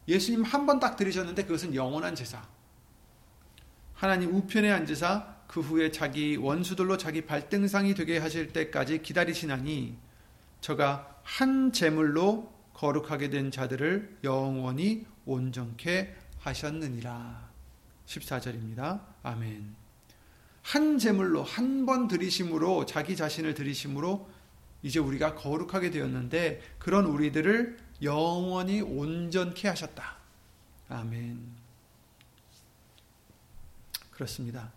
예수님 0.08 0.42
한 0.44 0.66
번 0.66 0.78
딱 0.78 0.96
드리셨는데 0.96 1.44
그것은 1.44 1.74
영원한 1.74 2.14
제사. 2.14 2.46
하나님 3.94 4.34
우편에 4.34 4.70
앉으사 4.70 5.36
그 5.46 5.60
후에 5.60 5.90
자기 5.90 6.36
원수들로 6.36 6.96
자기 6.98 7.22
발등상이 7.24 7.94
되게 7.94 8.18
하실 8.18 8.52
때까지 8.52 9.00
기다리시나니 9.02 9.96
저가 10.60 11.20
한 11.22 11.72
제물로 11.72 12.52
거룩하게 12.74 13.30
된 13.30 13.50
자들을 13.50 14.18
영원히 14.24 15.06
온전케 15.24 16.14
하셨느니라. 16.40 17.50
14절입니다. 18.06 19.11
아멘. 19.22 19.74
한 20.62 20.98
제물로 20.98 21.42
한 21.42 21.86
번 21.86 22.06
드리심으로 22.08 22.86
자기 22.86 23.16
자신을 23.16 23.54
드리심으로 23.54 24.28
이제 24.82 24.98
우리가 24.98 25.34
거룩하게 25.34 25.90
되었는데 25.90 26.60
그런 26.78 27.06
우리들을 27.06 27.78
영원히 28.02 28.80
온전케 28.80 29.68
하셨다. 29.68 30.16
아멘. 30.88 31.40
그렇습니다. 34.10 34.72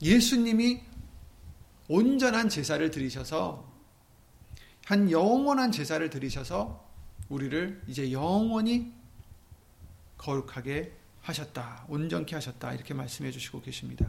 예수님이 0.00 0.80
온전한 1.88 2.48
제사를 2.48 2.90
드리셔서 2.90 3.70
한 4.84 5.10
영원한 5.10 5.70
제사를 5.70 6.08
드리셔서 6.10 6.84
우리를 7.28 7.82
이제 7.86 8.10
영원히 8.10 8.92
거룩하게 10.18 10.92
하셨다. 11.22 11.84
온전케 11.88 12.34
하셨다. 12.34 12.74
이렇게 12.74 12.94
말씀해 12.94 13.30
주시고 13.30 13.62
계십니다. 13.62 14.06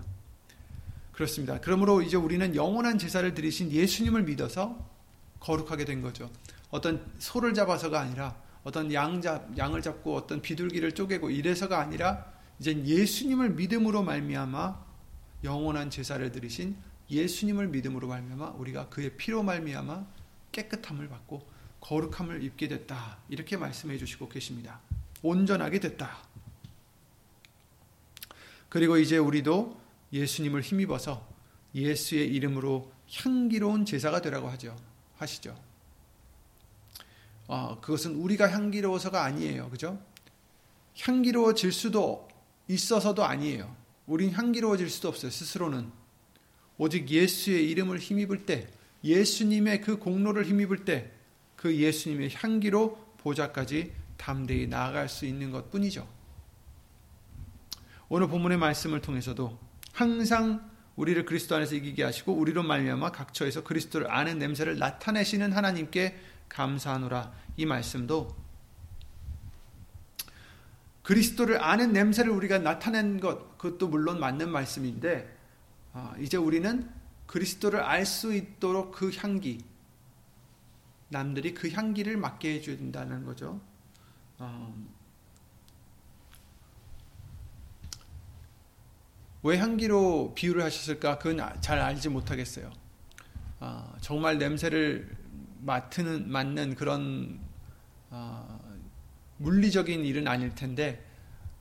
그렇습니다. 1.12 1.60
그러므로 1.62 2.02
이제 2.02 2.18
우리는 2.18 2.56
영원한 2.56 2.98
제사를 2.98 3.32
드리신 3.34 3.72
예수님을 3.72 4.24
믿어서 4.24 4.78
거룩하게 5.40 5.86
된 5.86 6.02
거죠. 6.02 6.30
어떤 6.72 7.06
소를 7.20 7.54
잡아서가 7.54 8.02
아니라 8.02 8.36
어떤 8.64 8.92
양 8.94 9.22
잡, 9.22 9.56
양을 9.58 9.82
잡고 9.82 10.16
어떤 10.16 10.42
비둘기를 10.42 10.94
쪼개고 10.94 11.30
이래서가 11.30 11.80
아니라 11.80 12.26
이제 12.60 12.74
예수님을 12.84 13.52
믿음으로 13.52 14.04
말미암아 14.04 14.84
영원한 15.44 15.90
제사를 15.90 16.32
드리신 16.32 16.76
예수님을 17.12 17.68
믿음으로 17.68 18.08
말미암아 18.08 18.52
우리가 18.52 18.90
그의 18.90 19.18
피로 19.18 19.44
말미암아 19.44 20.06
깨끗함을 20.52 21.10
받고 21.10 21.46
거룩함을 21.82 22.42
입게 22.44 22.70
됐다. 22.70 23.18
이렇게 23.28 23.58
말씀해 23.58 23.98
주시고 23.98 24.30
계십니다. 24.30 24.80
온전하게 25.22 25.80
됐다. 25.80 26.18
그리고 28.74 28.98
이제 28.98 29.20
우리도 29.20 29.80
예수님을 30.12 30.62
힘입어서 30.62 31.24
예수의 31.76 32.34
이름으로 32.34 32.92
향기로운 33.08 33.86
제사가 33.86 34.20
되라고 34.20 34.50
하죠. 34.50 34.76
하시죠. 35.18 35.56
어, 37.46 37.80
그것은 37.82 38.16
우리가 38.16 38.50
향기로워서가 38.52 39.24
아니에요. 39.26 39.70
그죠? 39.70 40.02
향기로워질 41.00 41.72
수도 41.72 42.28
있어서도 42.68 43.24
아니에요. 43.24 43.76
우린 44.08 44.32
향기로워질 44.32 44.90
수도 44.90 45.10
없어요. 45.10 45.30
스스로는. 45.30 45.92
오직 46.80 47.08
예수의 47.08 47.70
이름을 47.70 48.00
힘입을 48.00 48.48
때, 48.48 48.68
예수님의 49.04 49.82
그 49.82 50.00
공로를 50.00 50.46
힘입을 50.46 50.84
때, 50.84 51.12
그 51.56 51.78
예수님의 51.78 52.32
향기로 52.34 52.98
보좌까지 53.20 53.94
담대히 54.18 54.66
나아갈 54.66 55.10
수 55.10 55.28
있는 55.28 55.52
것 55.52 55.70
뿐이죠. 55.70 56.23
오늘 58.16 58.28
본문의 58.28 58.60
말씀을 58.60 59.02
통해서도 59.02 59.58
항상 59.92 60.70
우리를 60.98 61.26
그리스도 61.26 61.56
안에서 61.56 61.74
이기게 61.74 62.04
하시고 62.04 62.32
우리로 62.32 62.62
말미암아 62.62 63.12
각처에서 63.12 63.64
그리스도를 63.64 64.12
아는 64.12 64.38
냄새를 64.38 64.78
나타내시는 64.78 65.52
하나님께 65.52 66.20
감사하노라. 66.48 67.34
이 67.58 67.66
말씀도 67.66 68.36
그리스도를 71.02 71.64
아는 71.64 71.92
냄새를 71.92 72.30
우리가 72.30 72.60
나타낸 72.60 73.20
것 73.20 73.58
그것도 73.58 73.88
물론 73.88 74.20
맞는 74.20 74.52
말씀인데 74.52 75.36
어, 75.94 76.14
이제 76.20 76.38
우리는 76.38 76.88
그리스도를 77.26 77.80
알 77.80 78.06
수 78.06 78.36
있도록 78.36 78.92
그 78.92 79.10
향기 79.18 79.66
남들이 81.10 81.56
그 81.56 81.72
향기를 81.72 82.18
맡게 82.18 82.54
해줘야 82.54 82.78
된다는 82.78 83.26
거죠. 83.26 83.60
왜 89.44 89.58
향기로 89.58 90.34
비유를 90.36 90.64
하셨을까? 90.64 91.20
그건 91.20 91.62
잘 91.62 91.80
알지 91.80 92.08
못하겠어요. 92.08 92.72
어, 93.60 93.94
정말 94.00 94.38
냄새를 94.38 95.10
맡는 95.60 96.30
맡는 96.30 96.76
그런 96.76 97.40
어, 98.10 98.60
물리적인 99.38 100.06
일은 100.06 100.30
아닐 100.30 100.56
텐데 100.56 101.06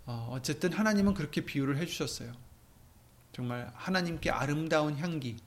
어, 0.06 0.38
쨌든 0.42 0.72
하나님은 0.72 1.14
그렇게 1.14 1.40
비유를 1.40 1.76
해주셨어요. 1.78 2.32
정말 3.32 3.72
하나님께 3.74 4.30
아름다운 4.30 4.96
향기가 4.98 5.40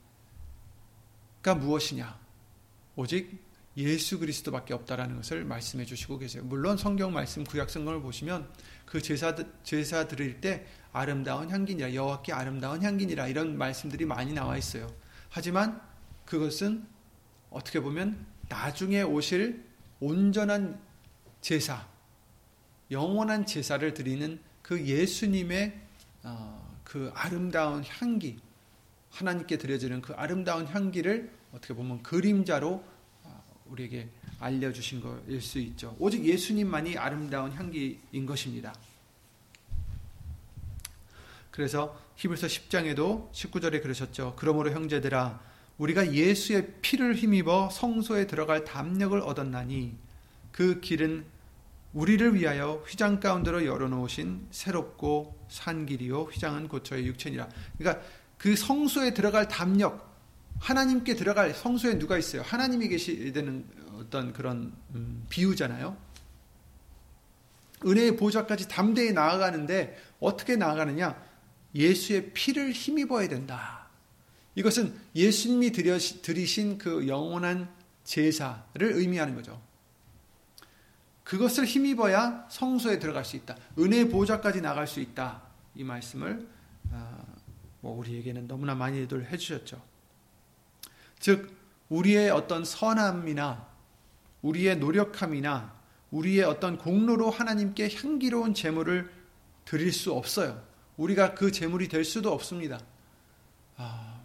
무엇이냐? 1.55 2.19
오직 2.97 3.44
예수 3.77 4.19
그리스도밖에 4.19 4.73
없다라는 4.73 5.17
것을 5.17 5.43
말씀해 5.43 5.85
주시고 5.85 6.17
계세요. 6.19 6.43
물론 6.45 6.77
성경 6.77 7.11
말씀 7.11 7.43
구약 7.43 7.69
성경을 7.69 8.01
보시면 8.01 8.47
그 8.85 9.01
제사 9.01 9.35
제사 9.63 10.07
드릴 10.07 10.39
때 10.39 10.65
아름다운 10.93 11.49
향기니라 11.49 11.93
여호와께 11.93 12.31
아름다운 12.31 12.81
향기니라 12.81 13.27
이런 13.27 13.57
말씀들이 13.57 14.05
많이 14.05 14.33
나와 14.33 14.57
있어요. 14.57 14.87
하지만 15.29 15.81
그것은 16.25 16.85
어떻게 17.49 17.81
보면 17.81 18.25
나중에 18.47 19.01
오실 19.01 19.63
온전한 19.99 20.79
제사, 21.41 21.87
영원한 22.91 23.45
제사를 23.45 23.93
드리는 23.93 24.39
그 24.61 24.85
예수님의 24.85 25.79
어, 26.23 26.79
그 26.83 27.11
아름다운 27.13 27.83
향기, 27.83 28.37
하나님께 29.11 29.57
드려지는 29.57 30.01
그 30.01 30.13
아름다운 30.13 30.65
향기를 30.65 31.31
어떻게 31.51 31.73
보면 31.73 32.03
그림자로 32.03 32.69
어, 32.69 32.94
우리에게 33.65 34.09
알려주신 34.39 35.01
것일 35.01 35.41
수 35.41 35.59
있죠. 35.59 35.95
오직 35.99 36.23
예수님만이 36.25 36.97
아름다운 36.97 37.51
향기인 37.51 38.25
것입니다. 38.25 38.73
그래서 41.51 41.97
히브리서 42.17 42.47
10장에도 42.47 43.31
19절에 43.31 43.81
그러셨죠. 43.81 44.35
그러므로 44.37 44.71
형제들아 44.71 45.39
우리가 45.77 46.13
예수의 46.13 46.73
피를 46.81 47.15
힘입어 47.15 47.69
성소에 47.71 48.27
들어갈 48.27 48.63
담력을 48.63 49.17
얻었나니 49.19 49.95
그 50.51 50.79
길은 50.79 51.25
우리를 51.93 52.35
위하여 52.35 52.83
휘장 52.87 53.21
가운데로 53.21 53.65
열어놓으신 53.65 54.47
새롭고 54.51 55.47
산 55.49 55.85
길이요 55.85 56.23
휘장은 56.23 56.67
고쳐의 56.67 57.07
육체니라. 57.07 57.47
그러니까 57.77 58.05
그 58.37 58.55
성소에 58.55 59.13
들어갈 59.13 59.47
담력 59.47 60.14
하나님께 60.65 61.13
들어갈 61.15 61.53
성소에 61.53 61.99
누가 61.99 62.17
있어야 62.17 62.41
하나님이 62.41 62.87
계시되는 62.87 63.65
어떤 63.99 64.33
그런 64.33 64.73
음, 64.95 65.23
비유잖아요. 65.29 65.95
은혜의 67.85 68.17
보좌까지 68.17 68.67
담대히 68.67 69.11
나아가는데 69.11 69.95
어떻게 70.19 70.55
나아가느냐? 70.55 71.23
예수의 71.75 72.31
피를 72.33 72.71
힘입어야 72.71 73.27
된다. 73.27 73.89
이것은 74.55 74.95
예수님이 75.13 75.71
드리신 75.71 76.79
그 76.79 77.07
영원한 77.07 77.69
제사를 78.03 78.81
의미하는 78.81 79.35
거죠. 79.35 79.61
그것을 81.23 81.65
힘입어야 81.65 82.47
성소에 82.49 82.97
들어갈 82.97 83.23
수 83.23 83.35
있다. 83.35 83.55
은혜의 83.77 84.09
보좌까지 84.09 84.61
나갈 84.61 84.87
수 84.87 84.99
있다. 84.99 85.43
이 85.75 85.83
말씀을 85.83 86.47
아, 86.91 87.23
뭐 87.81 87.95
우리에게는 87.99 88.47
너무나 88.47 88.73
많이들 88.73 89.31
해주셨죠. 89.31 89.94
즉 91.19 91.55
우리의 91.89 92.29
어떤 92.29 92.65
선함이나 92.65 93.67
우리의 94.41 94.77
노력함이나 94.77 95.73
우리의 96.11 96.43
어떤 96.43 96.77
공로로 96.77 97.29
하나님께 97.29 97.89
향기로운 97.95 98.53
제물을 98.53 99.11
드릴 99.65 99.91
수 99.91 100.13
없어요. 100.13 100.63
우리가 100.97 101.33
그 101.33 101.51
제물이 101.51 101.87
될 101.87 102.05
수도 102.05 102.31
없습니다. 102.31 102.79
아, 103.75 104.21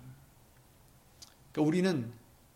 그러니까 1.53 1.69
우리는 1.69 2.13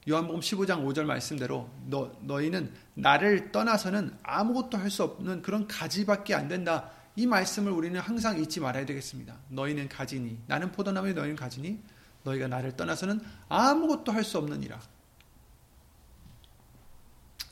요한복음 0.09 0.41
15장 0.41 0.85
5절 0.87 1.05
말씀대로 1.05 1.69
너, 1.87 2.13
너희는 2.21 2.73
나를 2.95 3.51
떠나서는 3.53 4.17
아무것도 4.23 4.77
할 4.77 4.91
수 4.91 5.03
없는 5.03 5.43
그런 5.43 5.67
가지밖에 5.67 6.35
안 6.35 6.47
된다. 6.47 6.91
이 7.17 7.27
말씀을 7.27 7.73
우리는 7.73 7.99
항상 7.99 8.39
잊지 8.39 8.61
말아야 8.61 8.85
되겠습니다. 8.87 9.37
너희는 9.49 9.89
가지니 9.89 10.39
나는 10.47 10.71
포도나무에 10.73 11.15
너희는 11.15 11.37
가지니 11.37 11.81
너희가 12.25 12.49
나를 12.49 12.77
떠나서는 12.77 13.21
아무것도 13.49 14.13
할 14.13 14.25
수 14.25 14.39
없느니라. 14.39 14.81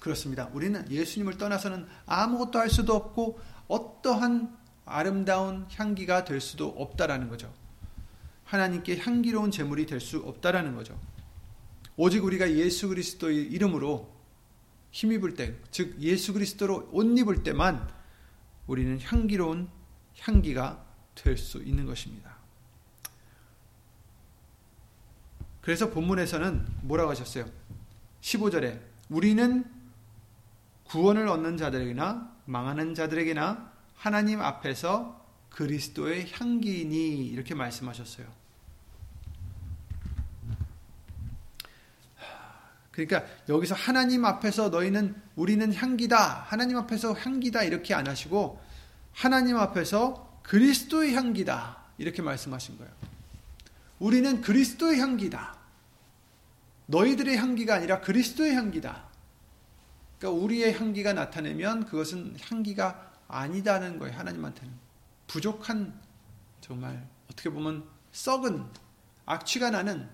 그렇습니다. 0.00 0.48
우리는 0.52 0.90
예수님을 0.90 1.38
떠나서는 1.38 1.86
아무것도 2.06 2.58
할 2.58 2.68
수도 2.68 2.94
없고 2.94 3.38
어떠한 3.68 4.56
아름다운 4.84 5.66
향기가 5.70 6.24
될 6.24 6.40
수도 6.40 6.68
없다라는 6.68 7.28
거죠. 7.28 7.52
하나님께 8.44 8.98
향기로운 8.98 9.50
제물이 9.50 9.86
될 9.86 10.00
수 10.00 10.18
없다라는 10.18 10.74
거죠. 10.74 10.98
오직 11.96 12.24
우리가 12.24 12.50
예수 12.52 12.88
그리스도의 12.88 13.44
이름으로 13.44 14.12
힘입을 14.90 15.34
때, 15.34 15.54
즉 15.70 15.96
예수 16.00 16.32
그리스도로 16.32 16.90
옷 16.92 17.04
입을 17.18 17.44
때만 17.44 17.88
우리는 18.66 19.00
향기로운 19.00 19.68
향기가 20.18 20.84
될 21.14 21.36
수 21.38 21.62
있는 21.62 21.86
것입니다. 21.86 22.41
그래서 25.62 25.90
본문에서는 25.90 26.66
뭐라고 26.82 27.10
하셨어요? 27.12 27.46
15절에 28.20 28.80
우리는 29.08 29.64
구원을 30.84 31.28
얻는 31.28 31.56
자들에게나 31.56 32.30
망하는 32.44 32.94
자들에게나 32.94 33.72
하나님 33.96 34.42
앞에서 34.42 35.24
그리스도의 35.50 36.30
향기니 36.32 37.26
이렇게 37.28 37.54
말씀하셨어요. 37.54 38.26
그러니까 42.90 43.24
여기서 43.48 43.74
하나님 43.74 44.24
앞에서 44.24 44.68
너희는 44.68 45.14
우리는 45.36 45.72
향기다. 45.72 46.42
하나님 46.46 46.76
앞에서 46.76 47.14
향기다 47.14 47.62
이렇게 47.62 47.94
안 47.94 48.06
하시고 48.06 48.60
하나님 49.12 49.56
앞에서 49.56 50.40
그리스도의 50.42 51.14
향기다. 51.14 51.78
이렇게 51.98 52.20
말씀하신 52.20 52.78
거예요. 52.78 53.11
우리는 54.02 54.40
그리스도의 54.40 54.98
향기다. 54.98 55.56
너희들의 56.86 57.36
향기가 57.36 57.76
아니라 57.76 58.00
그리스도의 58.00 58.52
향기다. 58.52 59.08
그러니까 60.18 60.42
우리의 60.42 60.74
향기가 60.74 61.12
나타내면 61.12 61.86
그것은 61.86 62.36
향기가 62.40 63.12
아니다는 63.28 64.00
거예요. 64.00 64.16
하나님한테는. 64.18 64.74
부족한 65.28 66.00
정말 66.60 67.08
어떻게 67.30 67.48
보면 67.48 67.88
썩은 68.10 68.66
악취가 69.24 69.70
나는 69.70 70.08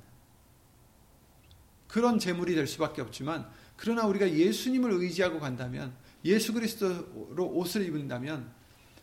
그런 1.86 2.18
재물이 2.18 2.54
될 2.54 2.66
수밖에 2.66 3.00
없지만 3.00 3.50
그러나 3.78 4.04
우리가 4.04 4.30
예수님을 4.30 4.92
의지하고 4.92 5.40
간다면 5.40 5.96
예수 6.26 6.52
그리스도로 6.52 7.46
옷을 7.54 7.86
입는다면 7.86 8.52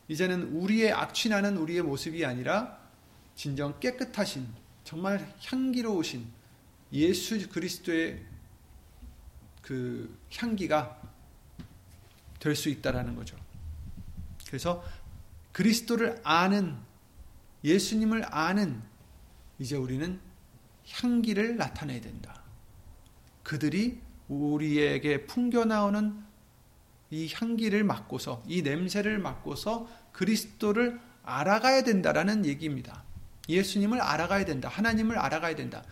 이제는 0.09 0.43
우리의 0.53 0.93
악취 0.93 1.29
나는 1.29 1.57
우리의 1.57 1.81
모습이 1.81 2.23
아니라 2.23 2.77
진정 3.33 3.79
깨끗하신 3.79 4.64
정말 4.85 5.35
향기로우신 5.41 6.25
예수 6.93 7.49
그리스도의 7.49 8.23
그 9.61 10.17
향기가 10.37 11.01
될 12.39 12.55
수 12.55 12.69
있다라는 12.69 13.15
거죠. 13.15 13.35
그래서 14.47 14.83
그리스도를 15.51 16.21
아는 16.23 16.77
예수님을 17.63 18.23
아는 18.31 18.83
이제 19.57 19.75
우리는 19.75 20.19
향기를 20.87 21.57
나타내야 21.57 22.01
된다. 22.01 22.43
그들이 23.41 23.99
우리에게 24.27 25.25
풍겨 25.25 25.65
나오는 25.65 26.23
이 27.09 27.27
향기를 27.33 27.83
맡고서 27.83 28.43
이 28.47 28.61
냄새를 28.61 29.17
맡고서 29.17 29.89
그리스도를 30.11 30.99
알아가야 31.23 31.83
된다라는 31.83 32.45
얘기입니다. 32.45 33.04
예수님을 33.49 34.01
알아가야 34.01 34.45
된다. 34.45 34.69
하나님을 34.69 35.17
알아가야 35.17 35.55
된다. 35.55 35.83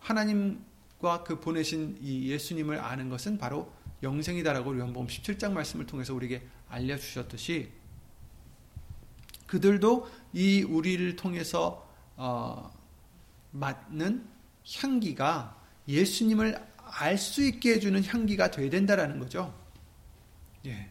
하나님과 0.00 1.22
그 1.24 1.40
보내신 1.40 1.98
이 2.00 2.28
예수님을 2.30 2.80
아는 2.80 3.08
것은 3.08 3.38
바로 3.38 3.72
영생이다라고 4.02 4.76
요한복음 4.76 5.06
17장 5.06 5.52
말씀을 5.52 5.86
통해서 5.86 6.14
우리에게 6.14 6.42
알려 6.68 6.96
주셨듯이 6.96 7.70
그들도 9.46 10.08
이 10.32 10.62
우리를 10.62 11.14
통해서 11.16 11.88
어, 12.16 12.72
맡는 13.52 14.26
향기가 14.80 15.56
예수님을 15.86 16.72
알 16.94 17.16
수 17.16 17.42
있게 17.42 17.74
해주는 17.74 18.04
향기가 18.04 18.50
돼야 18.50 18.68
된다라는 18.68 19.18
거죠. 19.18 19.54
예. 20.66 20.90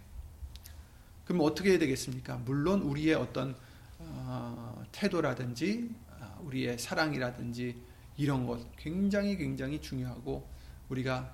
그럼 1.26 1.42
어떻게 1.42 1.72
해야 1.72 1.80
되겠습니까? 1.80 2.38
물론 2.38 2.82
우리의 2.82 3.14
어떤 3.14 3.56
어, 4.00 4.71
태도라든지 4.92 5.90
어, 6.10 6.42
우리의 6.46 6.78
사랑이라든지 6.78 7.82
이런 8.18 8.46
것 8.46 8.76
굉장히 8.76 9.38
굉장히 9.38 9.82
중요하고 9.82 10.48
우리가 10.90 11.34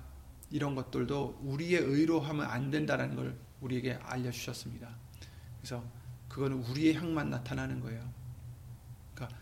이런 0.50 0.74
것들도 0.74 1.40
우리의 1.42 1.80
의로 1.82 2.20
하면 2.20 2.46
안 2.46 2.70
된다라는 2.70 3.16
걸 3.16 3.38
우리에게 3.60 3.98
알려주셨습니다. 4.02 4.88
그래서 5.60 5.84
그거는 6.28 6.58
우리의 6.64 6.94
향만 6.94 7.30
나타나는 7.30 7.80
거예요. 7.80 8.08
그러니까 9.14 9.38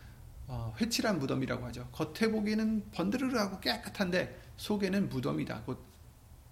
어, 0.47 0.73
회칠한 0.79 1.19
무덤이라고 1.19 1.65
하죠. 1.67 1.87
겉에 1.91 2.31
보기에는 2.31 2.91
번드르르하고 2.91 3.59
깨끗한데 3.59 4.41
속에는 4.57 5.09
무덤이다. 5.09 5.63
곧 5.63 5.85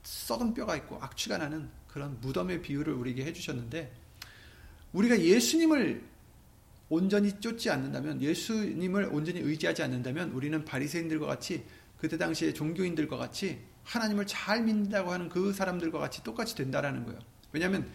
썩은 0.03 0.53
뼈가 0.53 0.75
있고 0.75 1.01
악취가 1.01 1.37
나는 1.37 1.69
그런 1.87 2.19
무덤의 2.21 2.61
비유를 2.61 2.93
우리에게 2.93 3.25
해주셨는데 3.25 3.91
우리가 4.93 5.19
예수님을 5.19 6.14
온전히 6.89 7.39
쫓지 7.39 7.69
않는다면 7.69 8.21
예수님을 8.21 9.09
온전히 9.11 9.39
의지하지 9.39 9.83
않는다면 9.83 10.31
우리는 10.31 10.63
바리새인들과 10.63 11.25
같이 11.25 11.63
그때 11.97 12.17
당시에 12.17 12.53
종교인들과 12.53 13.17
같이 13.17 13.59
하나님을 13.83 14.27
잘 14.27 14.63
믿는다고 14.63 15.11
하는 15.11 15.29
그 15.29 15.53
사람들과 15.53 15.99
같이 15.99 16.23
똑같이 16.23 16.55
된다라는 16.55 17.05
거예요. 17.05 17.19
왜냐하면 17.51 17.89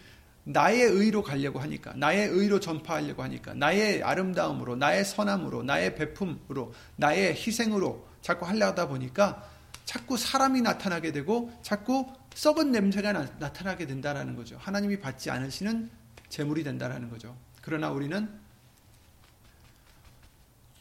나의 0.45 0.83
의로 0.83 1.23
가려고 1.23 1.59
하니까, 1.61 1.93
나의 1.95 2.29
의로 2.29 2.61
전파하려고 2.61 3.23
하니까, 3.23 3.55
나의 3.55 4.03
아름다움으로, 4.03 4.77
나의 4.77 5.05
선함으로, 5.05 5.63
나의 5.63 5.95
베품으로, 5.95 6.73
나의 6.97 7.35
희생으로 7.35 8.09
자꾸 8.23 8.47
하려다 8.47 8.89
보니까 8.89 9.49
자꾸 9.85 10.17
사람이 10.17 10.63
나타나게 10.63 11.13
되고 11.13 11.53
자꾸 11.63 12.07
썩은 12.35 12.71
냄새가 12.71 13.13
나, 13.13 13.53
타나게 13.53 13.87
된다라는 13.87 14.37
거죠. 14.37 14.57
하나님이 14.59 15.01
받지 15.01 15.31
않으시는 15.31 15.91
재물이 16.29 16.63
된다라는 16.63 17.11
거죠. 17.11 17.37
그러나 17.61 17.91
우리는 17.91 18.29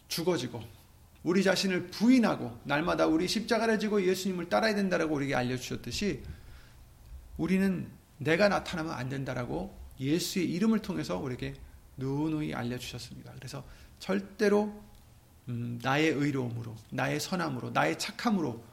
죽어지고 0.09 0.61
우리 1.23 1.43
자신을 1.43 1.87
부인하고 1.87 2.59
날마다 2.63 3.05
우리 3.07 3.27
십자가를 3.27 3.79
지고 3.79 4.05
예수님을 4.05 4.49
따라야 4.49 4.75
된다라고 4.75 5.15
우리에게 5.15 5.35
알려주셨듯이 5.35 6.23
우리는 7.37 7.89
내가 8.17 8.49
나타나면 8.49 8.93
안 8.93 9.07
된다라고 9.07 9.77
예수의 9.99 10.49
이름을 10.51 10.79
통해서 10.79 11.17
우리에게 11.17 11.55
누누이 11.97 12.53
알려주셨습니다. 12.53 13.33
그래서 13.35 13.63
절대로 13.99 14.83
음, 15.49 15.79
나의 15.81 16.09
의로움으로, 16.11 16.75
나의 16.91 17.19
선함으로, 17.19 17.71
나의 17.71 17.97
착함으로 17.97 18.63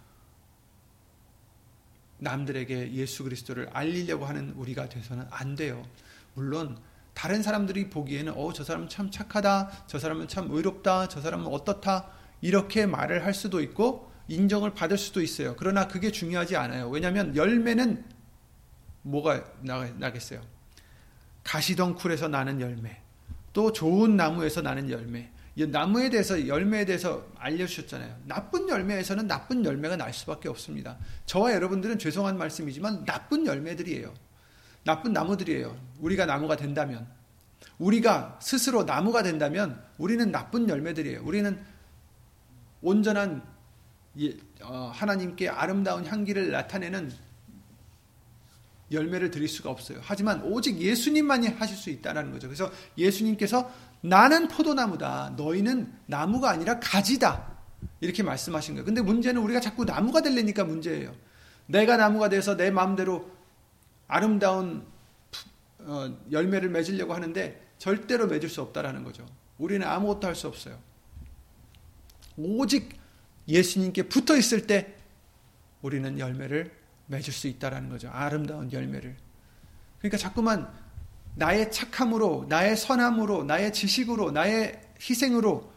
남들에게 2.19 2.93
예수 2.93 3.25
그리스도를 3.25 3.69
알리려고 3.73 4.27
하는 4.27 4.51
우리가 4.53 4.89
돼서는 4.89 5.27
안 5.31 5.55
돼요. 5.55 5.87
물론 6.35 6.79
다른 7.17 7.43
사람들이 7.43 7.89
보기에는 7.89 8.35
어 8.37 8.53
저 8.53 8.63
사람은 8.63 8.91
참 8.91 9.11
착하다, 9.11 9.71
저 9.87 9.99
사람은 9.99 10.29
참 10.29 10.49
의롭다, 10.51 11.09
저 11.09 11.23
사람은 11.23 11.47
어떻다 11.47 12.11
이렇게 12.43 12.85
말을 12.85 13.25
할 13.25 13.33
수도 13.33 13.63
있고 13.63 14.13
인정을 14.29 14.75
받을 14.75 14.99
수도 14.99 15.23
있어요. 15.23 15.57
그러나 15.57 15.89
그게 15.89 16.11
중요하지 16.11 16.57
않아요. 16.57 16.91
왜냐하면 16.91 17.35
열매는 17.35 18.05
뭐가 19.03 19.45
나 19.63 20.13
겠어요? 20.13 20.43
가시덩쿨에서 21.43 22.29
나는 22.29 22.61
열매, 22.61 23.01
또 23.55 23.73
좋은 23.73 24.17
나무에서 24.17 24.61
나는 24.61 24.91
열매. 24.91 25.31
나무에 25.57 26.11
대해서 26.11 26.47
열매에 26.47 26.85
대해서 26.85 27.27
알려주셨잖아요. 27.39 28.15
나쁜 28.25 28.69
열매에서는 28.69 29.27
나쁜 29.27 29.65
열매가 29.65 29.97
날 29.97 30.13
수밖에 30.13 30.51
없습니다. 30.51 30.99
저와 31.25 31.55
여러분들은 31.55 31.99
죄송한 31.99 32.37
말씀이지만 32.37 33.07
나쁜 33.07 33.47
열매들이에요. 33.47 34.13
나쁜 34.85 35.15
나무들이에요. 35.15 35.86
우리가 36.01 36.27
나무가 36.27 36.57
된다면, 36.57 37.07
우리가 37.79 38.39
스스로 38.41 38.85
나무가 38.85 39.23
된다면 39.23 39.83
우리는 39.99 40.31
나쁜 40.31 40.69
열매들이에요. 40.69 41.23
우리는 41.25 41.59
온전한 42.83 43.43
어, 44.63 44.91
하나님께 44.95 45.49
아름다운 45.49 46.07
향기를 46.07 46.51
나타내는 46.51 47.13
열매를 48.91 49.31
드릴 49.31 49.49
수가 49.49 49.71
없어요. 49.71 49.99
하지만 50.01 50.43
오직 50.45 50.79
예수님만이 50.79 51.49
하실 51.49 51.77
수 51.77 51.91
있다는 51.91 52.33
거죠. 52.33 52.47
그래서 52.47 52.71
예수님께서 52.97 53.71
나는 54.01 54.49
포도나무다. 54.49 55.35
너희는 55.37 55.93
나무가 56.07 56.51
아니라 56.51 56.79
가지다. 56.79 57.57
이렇게 58.01 58.23
말씀하신 58.23 58.75
거예요. 58.75 58.85
근데 58.85 59.03
문제는 59.03 59.43
우리가 59.43 59.61
자꾸 59.61 59.85
나무가 59.85 60.23
되려니까 60.23 60.65
문제예요. 60.65 61.15
내가 61.67 61.97
나무가 61.97 62.29
돼서 62.29 62.57
내 62.57 62.71
마음대로 62.71 63.29
아름다운 64.07 64.87
어, 64.87 64.96
열매를 66.31 66.69
맺으려고 66.71 67.15
하는데 67.15 67.63
절대로 67.79 68.27
맺을 68.27 68.49
수 68.49 68.63
없다라는 68.63 69.05
거죠. 69.05 69.27
우리는 69.59 69.87
아무것도 69.87 70.27
할 70.27 70.35
수 70.35 70.49
없어요. 70.49 70.79
오직 72.37 72.99
예수님께 73.49 74.05
붙어 74.05 74.37
있을 74.37 74.67
때 74.67 74.95
우리는 75.83 76.19
열매를 76.19 76.73
맺을 77.07 77.33
수 77.33 77.47
있다라는 77.49 77.89
거죠. 77.89 78.11
아름다운 78.11 78.73
열매를. 78.73 79.17
그러니까 79.99 80.19
자꾸만 80.19 80.71
나의 81.37 81.71
착함으로, 81.71 82.47
나의 82.49 82.77
선함으로, 82.77 83.45
나의 83.45 83.73
지식으로, 83.73 84.31
나의 84.33 84.81
희생으로 85.01 85.73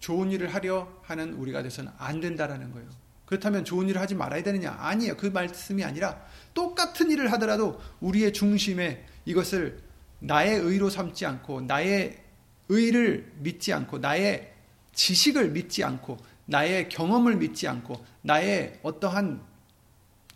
좋은 0.00 0.30
일을 0.32 0.52
하려 0.52 1.00
하는 1.02 1.34
우리가 1.34 1.62
돼서는 1.62 1.92
안 1.96 2.20
된다라는 2.20 2.72
거예요. 2.72 2.88
그렇다면 3.26 3.64
좋은 3.64 3.88
일을 3.88 4.00
하지 4.00 4.14
말아야 4.14 4.42
되느냐? 4.42 4.76
아니에요. 4.78 5.16
그 5.16 5.26
말씀이 5.26 5.84
아니라 5.84 6.22
똑같은 6.54 7.10
일을 7.10 7.32
하더라도 7.32 7.80
우리의 8.00 8.32
중심에 8.32 9.06
이것을 9.24 9.80
나의 10.18 10.58
의로 10.58 10.90
삼지 10.90 11.26
않고 11.26 11.62
나의 11.62 12.22
의를 12.68 13.32
믿지 13.38 13.72
않고 13.72 13.98
나의 13.98 14.52
지식을 14.92 15.50
믿지 15.50 15.82
않고 15.82 16.18
나의 16.46 16.88
경험을 16.88 17.36
믿지 17.36 17.66
않고 17.68 18.04
나의 18.22 18.80
어떠한 18.82 19.42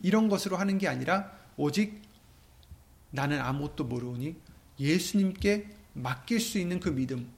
이런 0.03 0.29
것으로 0.29 0.57
하는 0.57 0.79
게 0.79 0.89
아니라 0.89 1.31
오직 1.57 2.03
나는 3.11 3.41
아무것도 3.41 3.85
모르니 3.85 4.37
예수님께 4.79 5.69
맡길 5.95 6.41
수 6.41 6.59
있는 6.59 6.81
그 6.81 6.91
믿음. 6.91 7.31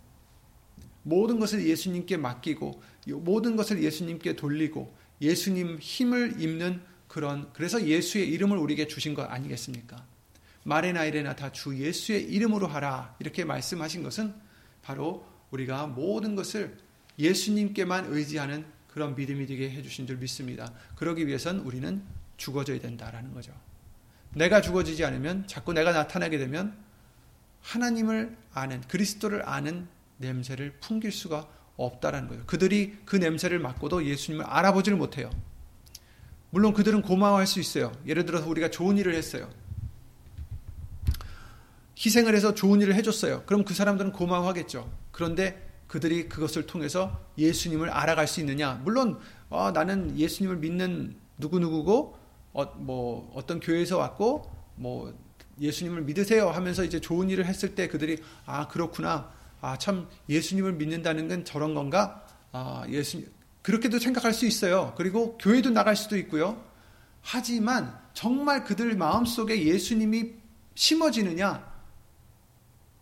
모든 1.02 1.38
것을 1.38 1.66
예수님께 1.66 2.16
맡기고 2.16 2.82
모든 3.06 3.56
것을 3.56 3.82
예수님께 3.82 4.36
돌리고 4.36 4.92
예수님 5.20 5.78
힘을 5.80 6.40
입는 6.40 6.80
그런 7.08 7.52
그래서 7.52 7.84
예수의 7.84 8.28
이름을 8.28 8.56
우리에게 8.58 8.86
주신 8.86 9.14
것 9.14 9.22
아니겠습니까? 9.22 10.04
마레나 10.64 11.04
이레나 11.04 11.34
다 11.34 11.50
주 11.50 11.76
예수의 11.76 12.24
이름으로 12.24 12.66
하라 12.66 13.16
이렇게 13.18 13.44
말씀하신 13.44 14.02
것은 14.02 14.34
바로 14.82 15.26
우리가 15.50 15.86
모든 15.86 16.36
것을 16.36 16.76
예수님께만 17.18 18.06
의지하는 18.08 18.66
그런 18.88 19.14
믿음이 19.14 19.46
되게 19.46 19.70
해주신 19.70 20.06
줄 20.06 20.18
믿습니다. 20.18 20.72
그러기 20.96 21.26
위해선 21.26 21.60
우리는 21.60 22.02
죽어져야 22.36 22.80
된다라는 22.80 23.32
거죠. 23.32 23.52
내가 24.34 24.60
죽어지지 24.60 25.04
않으면 25.04 25.46
자꾸 25.46 25.72
내가 25.72 25.92
나타나게 25.92 26.38
되면 26.38 26.76
하나님을 27.62 28.36
아는 28.52 28.80
그리스도를 28.82 29.48
아는 29.48 29.88
냄새를 30.18 30.74
풍길 30.80 31.12
수가 31.12 31.48
없다라는 31.78 32.28
거예요. 32.28 32.42
그들이 32.44 32.98
그 33.06 33.16
냄새를 33.16 33.58
맡고도 33.58 34.04
예수님을 34.04 34.44
알아보지를 34.44 34.98
못해요. 34.98 35.30
물론 36.50 36.74
그들은 36.74 37.02
고마워할 37.02 37.46
수 37.46 37.60
있어요. 37.60 37.92
예를 38.06 38.26
들어서 38.26 38.48
우리가 38.48 38.70
좋은 38.70 38.98
일을 38.98 39.14
했어요. 39.14 39.48
희생을 41.96 42.34
해서 42.34 42.54
좋은 42.54 42.80
일을 42.80 42.94
해줬어요. 42.94 43.44
그럼 43.46 43.64
그 43.64 43.74
사람들은 43.74 44.12
고마워하겠죠. 44.12 44.90
그런데 45.10 45.66
그들이 45.86 46.28
그것을 46.28 46.66
통해서 46.66 47.24
예수님을 47.38 47.90
알아갈 47.90 48.26
수 48.26 48.40
있느냐? 48.40 48.80
물론 48.84 49.18
어, 49.48 49.70
나는 49.70 50.18
예수님을 50.18 50.58
믿는 50.58 51.16
누구 51.38 51.58
누구고 51.58 52.18
어, 52.52 52.64
뭐 52.76 53.32
어떤 53.34 53.60
교회에서 53.60 53.98
왔고 53.98 54.50
뭐 54.76 55.14
예수님을 55.60 56.02
믿으세요 56.02 56.50
하면서 56.50 56.84
이제 56.84 57.00
좋은 57.00 57.30
일을 57.30 57.46
했을 57.46 57.74
때 57.74 57.88
그들이 57.88 58.22
아 58.46 58.68
그렇구나 58.68 59.32
아 59.60 59.76
참 59.76 60.08
예수님을 60.28 60.74
믿는다는 60.74 61.28
건 61.28 61.44
저런 61.44 61.74
건가 61.74 62.26
아 62.52 62.84
예수 62.88 63.22
그렇게도 63.62 63.98
생각할 63.98 64.32
수 64.32 64.46
있어요. 64.46 64.94
그리고 64.96 65.36
교회도 65.38 65.70
나갈 65.70 65.96
수도 65.96 66.16
있고요. 66.16 66.64
하지만 67.20 67.98
정말 68.14 68.64
그들 68.64 68.96
마음 68.96 69.24
속에 69.24 69.64
예수님이 69.64 70.32
심어지느냐 70.74 71.70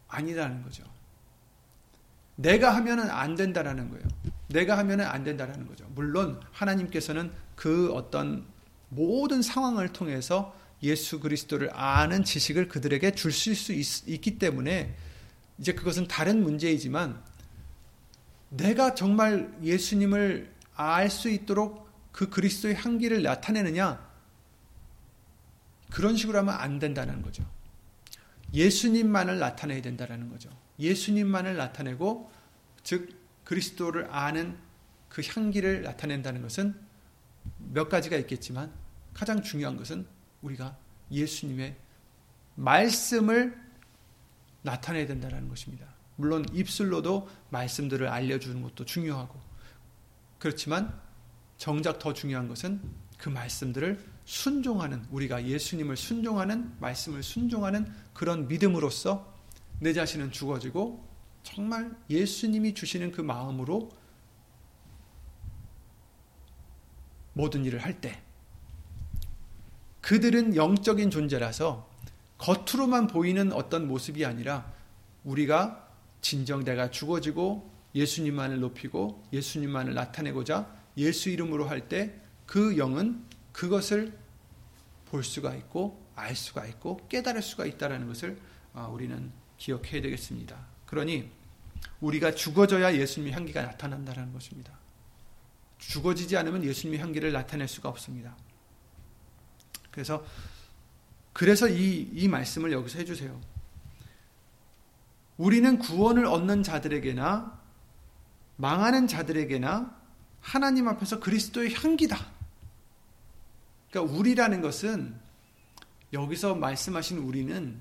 아니라는 0.08 0.62
거죠. 0.62 0.82
내가 2.36 2.74
하면은 2.76 3.10
안 3.10 3.34
된다라는 3.34 3.90
거예요. 3.90 4.04
내가 4.48 4.76
하면은 4.78 5.04
안 5.06 5.24
된다라는 5.24 5.66
거죠. 5.66 5.86
물론 5.94 6.40
하나님께서는 6.52 7.32
그 7.54 7.92
어떤 7.92 8.46
모든 8.88 9.42
상황을 9.42 9.92
통해서 9.92 10.54
예수 10.82 11.20
그리스도를 11.20 11.70
아는 11.72 12.24
지식을 12.24 12.68
그들에게 12.68 13.12
주실 13.12 13.56
수 13.56 13.72
있, 13.72 14.20
기 14.20 14.38
때문에 14.38 14.94
이제 15.58 15.72
그것은 15.72 16.06
다른 16.06 16.42
문제이지만 16.42 17.22
내가 18.50 18.94
정말 18.94 19.56
예수님을 19.62 20.54
알 20.74 21.08
수 21.08 21.30
있도록 21.30 21.88
그 22.12 22.28
그리스도의 22.28 22.74
향기를 22.76 23.22
나타내느냐 23.22 24.06
그런 25.90 26.16
식으로 26.16 26.38
하면 26.38 26.54
안 26.54 26.78
된다는 26.78 27.22
거죠. 27.22 27.44
예수님만을 28.52 29.38
나타내야 29.38 29.82
된다는 29.82 30.28
거죠. 30.28 30.50
예수님만을 30.78 31.56
나타내고 31.56 32.30
즉 32.82 33.14
그리스도를 33.44 34.08
아는 34.10 34.58
그 35.08 35.22
향기를 35.24 35.82
나타낸다는 35.82 36.42
것은 36.42 36.74
몇 37.72 37.88
가지가 37.88 38.16
있겠지만 38.18 38.72
가장 39.14 39.42
중요한 39.42 39.76
것은 39.76 40.06
우리가 40.42 40.76
예수님의 41.10 41.76
말씀을 42.56 43.65
나타내야 44.66 45.06
된다는 45.06 45.48
것입니다. 45.48 45.86
물론 46.16 46.44
입술로도 46.52 47.28
말씀들을 47.50 48.08
알려주는 48.08 48.60
것도 48.62 48.84
중요하고 48.84 49.40
그렇지만 50.38 51.00
정작 51.56 51.98
더 51.98 52.12
중요한 52.12 52.48
것은 52.48 52.80
그 53.16 53.28
말씀들을 53.28 54.04
순종하는 54.24 55.06
우리가 55.10 55.46
예수님을 55.46 55.96
순종하는 55.96 56.76
말씀을 56.80 57.22
순종하는 57.22 57.90
그런 58.12 58.48
믿음으로써 58.48 59.34
내 59.78 59.92
자신은 59.92 60.32
죽어지고 60.32 61.06
정말 61.42 61.96
예수님이 62.10 62.74
주시는 62.74 63.12
그 63.12 63.20
마음으로 63.20 63.90
모든 67.32 67.64
일을 67.64 67.78
할 67.84 68.00
때 68.00 68.22
그들은 70.00 70.56
영적인 70.56 71.10
존재라서 71.10 71.85
겉으로만 72.38 73.06
보이는 73.06 73.52
어떤 73.52 73.86
모습이 73.88 74.24
아니라 74.24 74.72
우리가 75.24 75.88
진정 76.20 76.64
내가 76.64 76.90
죽어지고 76.90 77.70
예수님만을 77.94 78.60
높이고 78.60 79.24
예수님만을 79.32 79.94
나타내고자 79.94 80.74
예수 80.96 81.30
이름으로 81.30 81.66
할 81.68 81.88
때 81.88 82.26
그 82.46 82.78
영은 82.78 83.24
그것을 83.52 84.16
볼 85.06 85.22
수가 85.24 85.54
있고 85.56 86.04
알 86.14 86.34
수가 86.34 86.64
있고 86.66 87.06
깨달을 87.08 87.42
수가 87.42 87.66
있다는 87.66 88.06
것을 88.06 88.38
아, 88.72 88.86
우리는 88.86 89.30
기억해야 89.58 90.00
되겠습니다. 90.02 90.56
그러니 90.86 91.30
우리가 92.00 92.34
죽어져야 92.34 92.94
예수님의 92.94 93.32
향기가 93.34 93.62
나타난다는 93.62 94.32
것입니다. 94.32 94.72
죽어지지 95.78 96.36
않으면 96.36 96.64
예수님의 96.64 97.00
향기를 97.00 97.32
나타낼 97.32 97.68
수가 97.68 97.88
없습니다. 97.88 98.36
그래서 99.90 100.24
그래서 101.36 101.68
이, 101.68 102.08
이 102.14 102.28
말씀을 102.28 102.72
여기서 102.72 102.98
해주세요. 103.00 103.38
우리는 105.36 105.78
구원을 105.78 106.24
얻는 106.24 106.62
자들에게나 106.62 107.60
망하는 108.56 109.06
자들에게나 109.06 109.94
하나님 110.40 110.88
앞에서 110.88 111.20
그리스도의 111.20 111.74
향기다. 111.74 112.16
그러니까 113.90 114.16
우리라는 114.16 114.62
것은 114.62 115.14
여기서 116.14 116.54
말씀하신 116.54 117.18
우리는 117.18 117.78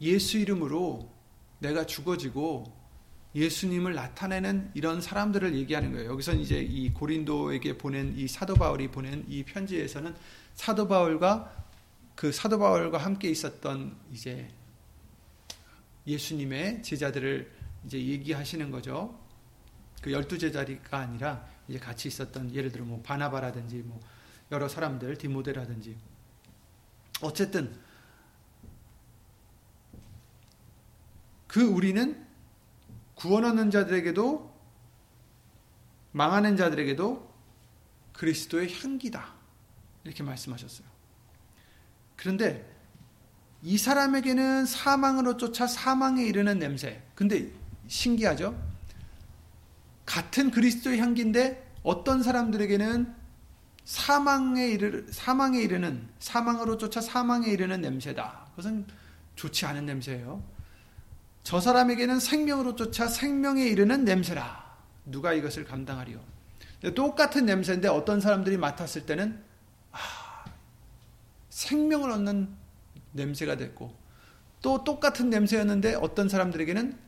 예수 0.00 0.38
이름으로 0.38 1.08
내가 1.60 1.86
죽어지고 1.86 2.76
예수님을 3.36 3.94
나타내는 3.94 4.72
이런 4.74 5.00
사람들을 5.00 5.54
얘기하는 5.54 5.92
거예요. 5.92 6.10
여기서 6.10 6.32
이제 6.32 6.58
이 6.58 6.92
고린도에게 6.92 7.78
보낸 7.78 8.18
이 8.18 8.26
사도 8.26 8.54
바울이 8.54 8.88
보낸 8.88 9.24
이 9.28 9.44
편지에서는 9.44 10.12
사도 10.56 10.88
바울과 10.88 11.69
그 12.20 12.32
사도 12.32 12.58
바울과 12.58 12.98
함께 12.98 13.30
있었던 13.30 13.96
이제 14.12 14.46
예수님의 16.06 16.82
제자들을 16.82 17.50
이제 17.86 17.96
얘기하시는 17.96 18.70
거죠. 18.70 19.18
그 20.02 20.12
열두 20.12 20.36
제자리가 20.36 20.98
아니라 20.98 21.48
이제 21.66 21.78
같이 21.78 22.08
있었던 22.08 22.54
예를 22.54 22.70
들어 22.72 22.84
뭐 22.84 23.00
바나바라든지 23.00 23.76
뭐 23.76 23.98
여러 24.52 24.68
사람들 24.68 25.16
디모데라든지 25.16 25.96
어쨌든 27.22 27.74
그 31.46 31.62
우리는 31.62 32.26
구원 33.14 33.46
얻는 33.46 33.70
자들에게도 33.70 34.60
망하는 36.12 36.58
자들에게도 36.58 37.34
그리스도의 38.12 38.74
향기다. 38.74 39.32
이렇게 40.04 40.22
말씀하셨어요. 40.22 40.89
그런데 42.20 42.70
이 43.62 43.78
사람에게는 43.78 44.66
사망으로 44.66 45.38
쫓아 45.38 45.66
사망에 45.66 46.22
이르는 46.22 46.58
냄새. 46.58 47.02
근데 47.14 47.50
신기하죠? 47.88 48.54
같은 50.04 50.50
그리스도의 50.50 50.98
향기인데 50.98 51.66
어떤 51.82 52.22
사람들에게는 52.22 53.14
사망에 53.86 54.68
이르 54.68 55.06
사망에 55.10 55.60
이르는 55.62 56.08
사망으로 56.18 56.76
쫓아 56.76 57.00
사망에 57.00 57.48
이르는 57.48 57.80
냄새다. 57.80 58.48
그것은 58.50 58.86
좋지 59.36 59.64
않은 59.64 59.86
냄새예요. 59.86 60.42
저 61.42 61.58
사람에게는 61.58 62.20
생명으로 62.20 62.76
쫓아 62.76 63.08
생명에 63.08 63.64
이르는 63.64 64.04
냄새라. 64.04 64.76
누가 65.06 65.32
이것을 65.32 65.64
감당하리요? 65.64 66.20
똑같은 66.94 67.46
냄새인데 67.46 67.88
어떤 67.88 68.20
사람들이 68.20 68.58
맡았을 68.58 69.06
때는 69.06 69.32
아, 69.32 69.49
생명을 71.50 72.10
얻는 72.10 72.56
냄새가 73.12 73.56
됐고 73.56 73.94
또 74.62 74.84
똑같은 74.84 75.30
냄새였는데 75.30 75.94
어떤 75.94 76.28
사람들에게는 76.28 76.98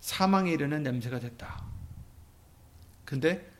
사망에 0.00 0.52
이르는 0.52 0.82
냄새가 0.82 1.18
됐다. 1.18 1.64
근데 3.04 3.50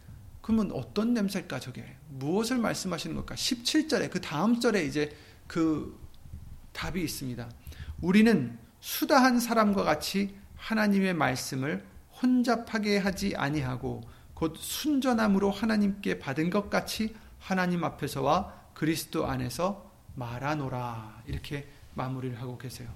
그러면 0.43 0.73
어떤 0.73 1.15
냄새일까 1.15 1.59
저게? 1.59 1.97
무엇을 2.11 2.59
말씀하시는 2.59 3.17
걸까? 3.17 3.35
17절에 3.35 4.11
그 4.11 4.21
다음 4.21 4.61
절에 4.61 4.85
이제 4.85 5.17
그 5.47 5.99
답이 6.73 7.03
있습니다. 7.03 7.49
우리는 8.03 8.59
수다한 8.81 9.41
사람과 9.41 9.85
같이 9.85 10.37
하나님의 10.57 11.15
말씀을 11.15 11.87
혼잡하게 12.21 12.99
하지 12.99 13.35
아니하고 13.37 14.03
곧 14.35 14.57
순전함으로 14.59 15.51
하나님께 15.51 16.19
받은 16.19 16.51
것 16.51 16.69
같이 16.69 17.15
하나님 17.39 17.85
앞에서와 17.85 18.64
그리스도 18.75 19.27
안에서 19.27 19.91
말하노라 20.17 21.23
이렇게 21.27 21.69
마무리를 21.95 22.41
하고 22.41 22.59
계세요. 22.59 22.93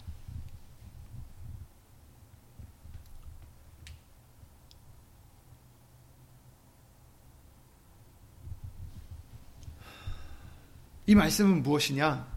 이 11.07 11.14
말씀은 11.14 11.62
무엇이냐? 11.62 12.29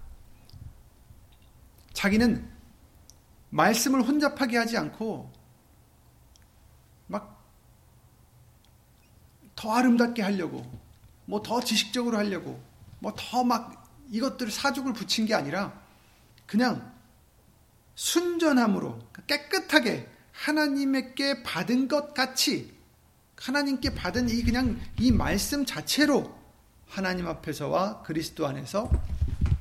자기는 1.93 2.49
말씀을 3.49 4.01
혼잡하게 4.01 4.57
하지 4.57 4.77
않고 4.77 5.31
막 7.07 7.41
더 9.61 9.73
아름답게 9.73 10.23
하려고 10.23 10.63
뭐 11.25 11.43
더 11.43 11.59
지식적으로 11.61 12.17
하려고 12.17 12.59
뭐 13.01 13.13
더 13.15 13.43
막 13.43 13.81
이것들을 14.11 14.51
사죽을 14.51 14.93
붙인 14.93 15.25
게 15.25 15.33
아니라 15.33 15.79
그냥 16.45 16.93
순전함으로 17.95 18.99
깨끗하게 19.27 20.09
하나님께 20.31 21.43
받은 21.43 21.87
것 21.87 22.13
같이 22.13 22.75
하나님께 23.37 23.95
받은 23.95 24.29
이 24.29 24.43
그냥 24.43 24.79
이 24.99 25.11
말씀 25.11 25.65
자체로 25.65 26.37
하나님 26.87 27.27
앞에서와 27.27 28.03
그리스도 28.03 28.45
안에서 28.45 28.91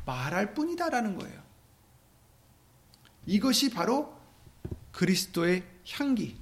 말할 0.05 0.53
뿐이다라는 0.55 1.17
거예요. 1.17 1.41
이것이 3.27 3.71
바로 3.71 4.19
그리스도의 4.93 5.65
향기라는 5.89 6.35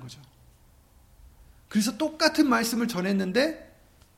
거죠. 0.00 0.20
그래서 1.68 1.96
똑같은 1.98 2.48
말씀을 2.48 2.88
전했는데 2.88 3.65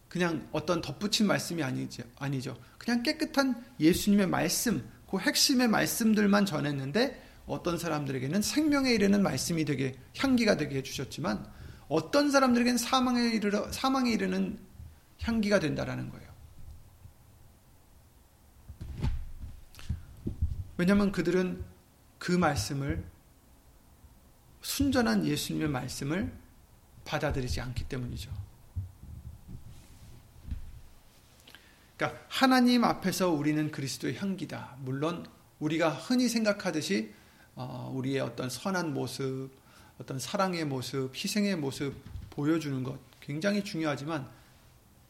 그냥 0.08 0.48
어떤 0.52 0.80
덧붙인 0.80 1.26
말씀이 1.26 1.62
아니죠. 1.62 2.02
아니죠. 2.18 2.58
그냥 2.78 3.02
깨끗한 3.02 3.62
예수님의 3.78 4.26
말씀, 4.28 4.88
그 5.10 5.18
핵심의 5.18 5.68
말씀들만 5.68 6.46
전했는데 6.46 7.22
어떤 7.46 7.78
사람들에게는 7.78 8.42
생명에 8.42 8.92
이르는 8.92 9.22
말씀이 9.22 9.64
되게 9.64 9.94
향기가 10.16 10.56
되게 10.56 10.76
해주셨지만 10.76 11.46
어떤 11.88 12.30
사람들에게는 12.30 12.78
사망에 12.78 13.28
이르러 13.30 13.70
사망에 13.72 14.10
이르는 14.12 14.58
향기가 15.22 15.58
된다라는 15.58 16.10
거예요. 16.10 16.28
왜냐하면 20.76 21.10
그들은 21.10 21.64
그 22.18 22.32
말씀을 22.32 23.04
순전한 24.60 25.26
예수님의 25.26 25.68
말씀을 25.68 26.32
받아들이지 27.04 27.60
않기 27.60 27.84
때문이죠. 27.84 28.47
그러니까 31.98 32.22
하나님 32.28 32.84
앞에서 32.84 33.30
우리는 33.30 33.72
그리스도의 33.72 34.16
향기다. 34.16 34.76
물론 34.78 35.26
우리가 35.58 35.90
흔히 35.90 36.28
생각하듯이 36.28 37.12
어, 37.56 37.92
우리의 37.92 38.20
어떤 38.20 38.48
선한 38.48 38.94
모습, 38.94 39.50
어떤 40.00 40.20
사랑의 40.20 40.64
모습, 40.64 41.12
희생의 41.12 41.56
모습 41.56 41.92
보여주는 42.30 42.84
것 42.84 43.00
굉장히 43.20 43.64
중요하지만 43.64 44.28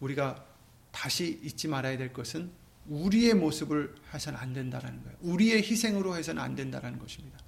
우리가 0.01 0.43
다시 0.91 1.39
잊지 1.45 1.69
말아야 1.69 1.99
될 1.99 2.15
것은 2.15 2.51
우리의 2.89 3.35
모습을 3.35 3.95
해서는 4.15 4.39
안 4.39 4.55
된다라는 4.55 5.03
거예요. 5.03 5.19
우리의 5.21 5.59
희생으로 5.59 6.17
해서는 6.17 6.43
안 6.43 6.55
된다라는 6.55 6.99
것입니다. 6.99 7.39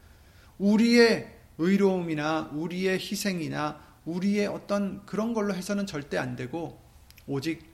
우리의 0.58 1.34
의로움이나 1.56 2.50
우리의 2.52 2.98
희생이나 2.98 3.80
우리의 4.04 4.48
어떤 4.48 5.04
그런 5.06 5.32
걸로 5.32 5.54
해서는 5.54 5.86
절대 5.86 6.18
안 6.18 6.36
되고 6.36 6.78
오직 7.26 7.69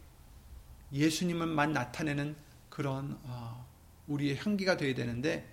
예수님을만 0.92 1.72
나타내는 1.72 2.37
그런 2.68 3.18
어, 3.25 3.66
우리의 4.07 4.37
향기가 4.38 4.77
되어야 4.77 4.94
되는데 4.94 5.53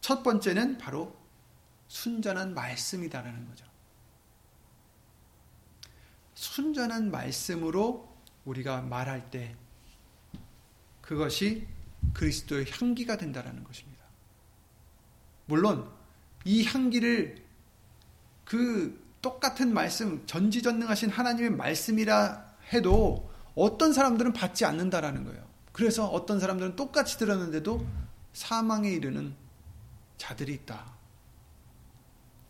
첫 0.00 0.22
번째는 0.22 0.78
바로 0.78 1.16
순전한 1.88 2.54
말씀이다라는 2.54 3.46
거죠. 3.48 3.66
순전한 6.34 7.10
말씀으로 7.10 8.14
우리가 8.44 8.82
말할 8.82 9.30
때 9.30 9.56
그것이 11.00 11.66
그리스도의 12.12 12.66
향기가 12.70 13.16
된다라는 13.16 13.64
것입니다. 13.64 14.04
물론 15.46 15.90
이 16.44 16.64
향기를 16.64 17.44
그 18.44 19.04
똑같은 19.22 19.72
말씀 19.72 20.24
전지전능하신 20.26 21.10
하나님의 21.10 21.50
말씀이라 21.50 22.56
해도 22.72 23.30
어떤 23.56 23.92
사람들은 23.92 24.32
받지 24.32 24.64
않는다라는 24.64 25.24
거예요. 25.24 25.44
그래서 25.72 26.06
어떤 26.06 26.38
사람들은 26.38 26.76
똑같이 26.76 27.18
들었는데도 27.18 27.86
사망에 28.32 28.90
이르는 28.90 29.34
자들이 30.18 30.54
있다. 30.54 30.94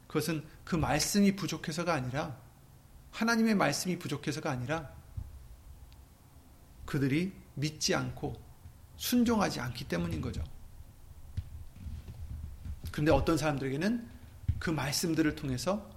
그것은 0.07 0.45
그 0.65 0.77
말씀이 0.77 1.35
부족해서가 1.37 1.95
아니라 1.95 2.37
하나님의 3.13 3.55
말씀이 3.55 3.99
부족해서가 3.99 4.51
아니라 4.51 4.91
그들이 6.85 7.33
믿지 7.55 7.95
않고 7.95 8.41
순종하지 8.97 9.61
않기 9.61 9.89
때문인 9.89 10.21
거죠. 10.21 10.43
그런데 12.91 13.13
어떤 13.13 13.37
사람들에게는 13.37 14.09
그 14.59 14.71
말씀들을 14.71 15.35
통해서 15.37 15.91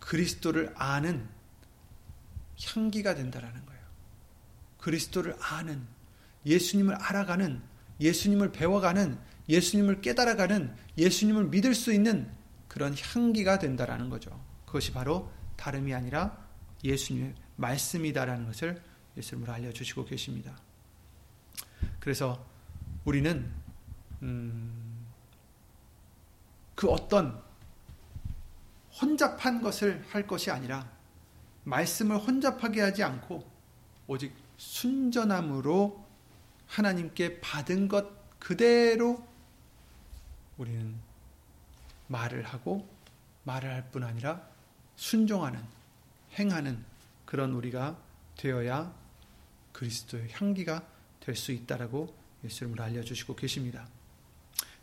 그리스도를 0.00 0.72
아는 0.76 1.28
향기가 2.64 3.14
된다라는 3.14 3.66
거예요. 3.66 3.75
그리스도를 4.86 5.34
아는 5.40 5.84
예수님을 6.44 6.94
알아가는 6.94 7.60
예수님을 7.98 8.52
배워가는 8.52 9.18
예수님을 9.48 10.00
깨달아가는 10.00 10.72
예수님을 10.96 11.46
믿을 11.46 11.74
수 11.74 11.92
있는 11.92 12.30
그런 12.68 12.94
향기가 12.96 13.58
된다라는 13.58 14.10
거죠. 14.10 14.40
그것이 14.64 14.92
바로 14.92 15.32
다름이 15.56 15.92
아니라 15.92 16.38
예수님의 16.84 17.34
말씀이다라는 17.56 18.46
것을 18.46 18.80
예수님으로 19.16 19.52
알려주시고 19.54 20.04
계십니다. 20.04 20.56
그래서 21.98 22.46
우리는 23.04 23.50
음, 24.22 25.04
그 26.76 26.88
어떤 26.88 27.42
혼잡한 29.02 29.62
것을 29.62 30.04
할 30.10 30.28
것이 30.28 30.52
아니라 30.52 30.88
말씀을 31.64 32.18
혼잡하게 32.18 32.82
하지 32.82 33.02
않고 33.02 33.50
오직 34.06 34.45
순전함으로 34.56 36.04
하나님께 36.66 37.40
받은 37.40 37.88
것 37.88 38.38
그대로 38.38 39.24
우리는 40.56 40.94
말을 42.08 42.44
하고 42.44 42.88
말을 43.44 43.70
할 43.72 43.90
뿐 43.90 44.02
아니라 44.04 44.42
순종하는 44.96 45.62
행하는 46.38 46.84
그런 47.24 47.52
우리가 47.52 47.96
되어야 48.36 48.92
그리스도의 49.72 50.28
향기가 50.32 50.86
될 51.20 51.34
수 51.34 51.52
있다라고 51.52 52.14
예수님을 52.44 52.80
알려주시고 52.80 53.34
계십니다. 53.36 53.88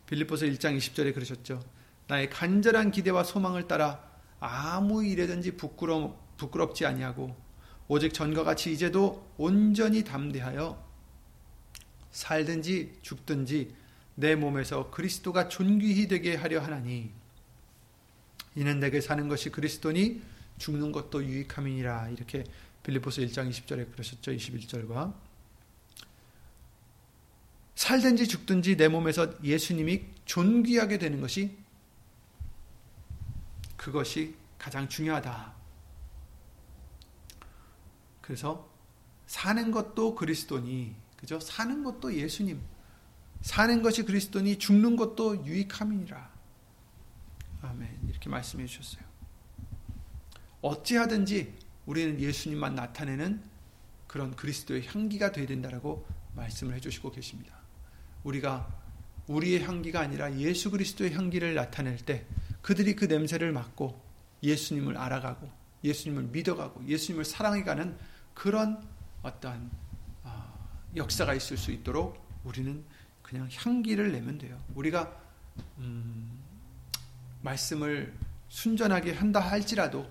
빌립보서 0.07 0.45
1장 0.45 0.77
20절에 0.77 1.13
그러셨죠. 1.13 1.63
나의 2.07 2.29
간절한 2.29 2.91
기대와 2.91 3.23
소망을 3.23 3.67
따라 3.67 4.03
아무 4.39 5.05
일에든지 5.05 5.55
부끄러, 5.55 6.17
부끄럽지 6.37 6.85
아니하고 6.85 7.35
오직 7.93 8.11
전과 8.11 8.43
같이 8.43 8.73
이제도 8.73 9.23
온전히 9.37 10.03
담대하여 10.03 10.83
살든지 12.09 12.97
죽든지 13.03 13.75
내 14.15 14.35
몸에서 14.35 14.89
그리스도가 14.89 15.47
존귀히 15.47 16.07
되게 16.07 16.35
하려 16.35 16.59
하나니 16.59 17.11
이는 18.55 18.79
내게 18.79 18.99
사는 18.99 19.27
것이 19.27 19.51
그리스도니 19.51 20.23
죽는 20.57 20.91
것도 20.91 21.23
유익함이니라 21.23 22.09
이렇게 22.09 22.43
빌립보서 22.81 23.21
1장 23.21 23.47
20절에 23.51 23.91
그러셨죠. 23.91 24.31
21절과 24.31 25.13
살든지 27.75 28.27
죽든지 28.27 28.75
내 28.75 28.87
몸에서 28.87 29.35
예수님이 29.43 30.05
존귀하게 30.25 30.97
되는 30.97 31.21
것이 31.21 31.55
그것이 33.77 34.33
가장 34.57 34.89
중요하다. 34.89 35.62
그래서 38.23 38.71
사는 39.27 39.69
것도 39.69 40.15
그리스도니 40.15 40.95
그죠? 41.17 41.39
사는 41.39 41.83
것도 41.83 42.15
예수님. 42.15 42.59
사는 43.41 43.81
것이 43.81 44.03
그리스도니 44.03 44.57
죽는 44.57 44.95
것도 44.95 45.45
유익함이니라. 45.45 46.31
아멘. 47.61 47.99
이렇게 48.09 48.29
말씀해 48.29 48.65
주셨어요. 48.65 49.03
어찌하든지 50.61 51.53
우리는 51.85 52.19
예수님만 52.19 52.75
나타내는 52.75 53.43
그런 54.07 54.35
그리스도의 54.35 54.87
향기가 54.87 55.33
되어야 55.33 55.47
된다라고 55.47 56.05
말씀을 56.35 56.75
해주시고 56.75 57.11
계십니다. 57.11 57.53
우리가 58.23 58.81
우리의 59.27 59.63
향기가 59.63 59.99
아니라 59.99 60.33
예수 60.37 60.71
그리스도의 60.71 61.13
향기를 61.13 61.55
나타낼 61.55 61.97
때 61.97 62.25
그들이 62.61 62.95
그 62.95 63.05
냄새를 63.05 63.51
맡고 63.51 64.01
예수님을 64.43 64.97
알아가고 64.97 65.49
예수님을 65.83 66.23
믿어가고 66.23 66.87
예수님을 66.87 67.25
사랑해가는 67.25 67.97
그런 68.33 68.85
어떠한 69.21 69.71
어, 70.23 70.69
역사가 70.95 71.33
있을 71.33 71.57
수 71.57 71.71
있도록 71.71 72.23
우리는 72.43 72.83
그냥 73.21 73.49
향기를 73.51 74.11
내면 74.11 74.37
돼요. 74.37 74.61
우리가 74.75 75.15
음, 75.79 76.39
말씀을 77.41 78.13
순전하게 78.49 79.13
한다 79.13 79.39
할지라도 79.39 80.09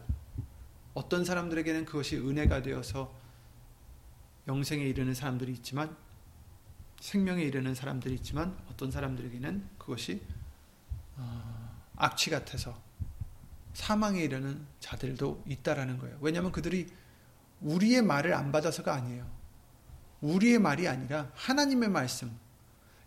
어떤 0.94 1.24
사람들에게는 1.24 1.84
그것이 1.84 2.16
은혜가 2.16 2.62
되어서 2.62 3.12
영생에 4.48 4.82
이르는 4.84 5.14
사람들이 5.14 5.52
있지만 5.52 5.96
생명에 7.00 7.42
이르는 7.42 7.74
사람들이 7.74 8.14
있지만 8.14 8.56
어떤 8.70 8.90
사람들에게는 8.90 9.68
그것이 9.78 10.22
어, 11.16 11.82
악취 11.96 12.30
같아서 12.30 12.80
사망에 13.74 14.22
이르는 14.22 14.66
자들도 14.80 15.44
있다라는 15.46 15.98
거예요. 15.98 16.18
왜냐하면 16.20 16.52
그들이 16.52 16.88
우리의 17.62 18.02
말을 18.02 18.34
안 18.34 18.52
받아서가 18.52 18.94
아니에요. 18.94 19.30
우리의 20.20 20.58
말이 20.58 20.86
아니라 20.86 21.30
하나님의 21.34 21.88
말씀, 21.88 22.36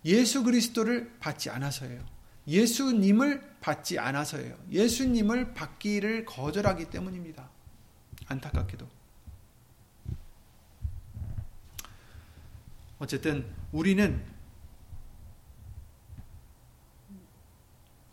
예수 0.03 0.43
그리스도를 0.43 1.17
받지 1.19 1.49
않아서예요. 1.49 2.05
예수님을 2.47 3.57
받지 3.59 3.97
않아서예요. 3.97 4.55
예수님을 4.69 5.53
받기를 5.53 6.25
거절하기 6.25 6.89
때문입니다. 6.89 7.49
안타깝게도. 8.27 8.87
어쨌든 12.99 13.51
우리는 13.71 14.23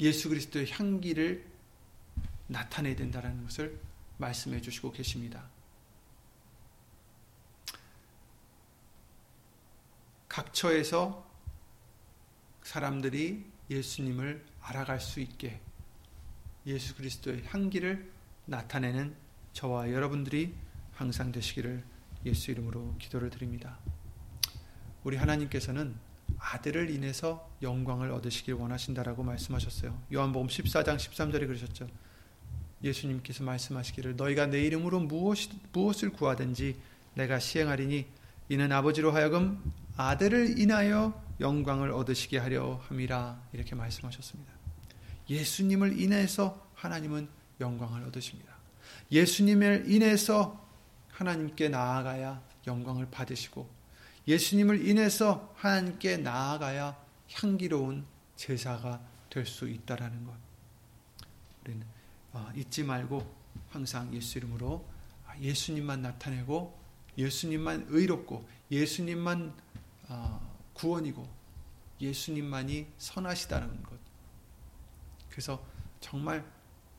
예수 0.01 0.29
그리스도의 0.29 0.71
향기를 0.71 1.47
나타내야 2.49 2.97
된다는 2.97 3.45
것을 3.45 3.79
말씀해 4.19 4.61
주시고 4.61 4.93
계십니다. 4.93 5.52
각처에서 10.33 11.31
사람들이 12.63 13.45
예수님을 13.69 14.43
알아갈 14.63 14.99
수 14.99 15.21
있게 15.21 15.61
예수 16.65 16.95
그리스도의 16.97 17.45
향기를 17.45 18.11
나타내는 18.47 19.15
저와 19.53 19.93
여러분들이 19.93 20.55
항상 20.95 21.33
되시기를 21.33 21.85
예수 22.25 22.51
이름으로 22.51 22.97
기도를 22.99 23.29
드립니다. 23.29 23.79
우리 25.05 25.19
하나님께서는 25.19 25.95
아들을 26.39 26.89
인해서 26.89 27.51
영광을 27.61 28.11
얻으시길 28.11 28.55
원하신다라고 28.55 29.23
말씀하셨어요. 29.23 30.03
요한복음 30.15 30.49
14장 30.49 30.97
13절에 30.97 31.47
그러셨죠. 31.47 31.89
예수님께서 32.83 33.45
말씀하시기를 33.45 34.17
너희가 34.17 34.47
내 34.47 34.63
이름으로 34.63 35.01
무엇, 35.01 35.51
무엇을 35.73 36.11
구하든지 36.11 36.81
내가 37.15 37.39
시행하리니 37.39 38.07
이는 38.49 38.73
아버지로 38.73 39.13
하여금 39.13 39.63
아들을 39.97 40.59
인하여 40.59 41.21
영광을 41.41 41.91
얻으시게 41.91 42.39
하려 42.39 42.81
함이라 42.89 43.41
이렇게 43.53 43.75
말씀하셨습니다. 43.75 44.53
예수님을 45.29 46.01
인해서 46.01 46.71
하나님은 46.75 47.29
영광을 47.61 48.05
얻으십니다. 48.05 48.53
예수님을 49.11 49.91
인해서 49.91 50.67
하나님께 51.11 51.69
나아가야 51.69 52.43
영광을 52.67 53.09
받으시고 53.11 53.69
예수님을 54.27 54.87
인해서 54.87 55.53
하나님께 55.57 56.19
나아가야 56.19 56.97
향기로운 57.33 58.05
제사가 58.37 59.01
될 59.31 59.47
수 59.47 59.69
있다라는 59.69 60.27
것. 60.27 60.35
우리는 61.63 61.87
어, 62.33 62.51
잊지 62.55 62.85
말고 62.85 63.35
항상 63.71 64.13
예수 64.15 64.39
이름으로 64.39 64.85
예수님만 65.41 66.03
나타내고 66.03 66.79
예수님만 67.17 67.87
의롭고 67.89 68.47
예수님만 68.71 69.49
어, 69.49 69.72
구원이고 70.75 71.29
예수님만이 72.01 72.87
선하시다는 72.99 73.83
것. 73.83 73.99
그래서 75.31 75.65
정말 76.01 76.45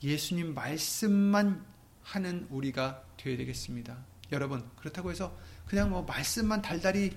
예수님 0.01 0.53
말씀만 0.53 1.65
하는 2.01 2.47
우리가 2.49 3.03
되어야 3.17 3.37
되겠습니다. 3.37 3.97
여러분, 4.31 4.69
그렇다고 4.77 5.11
해서 5.11 5.37
그냥 5.65 5.89
뭐 5.89 6.03
말씀만 6.03 6.61
달달이 6.61 7.15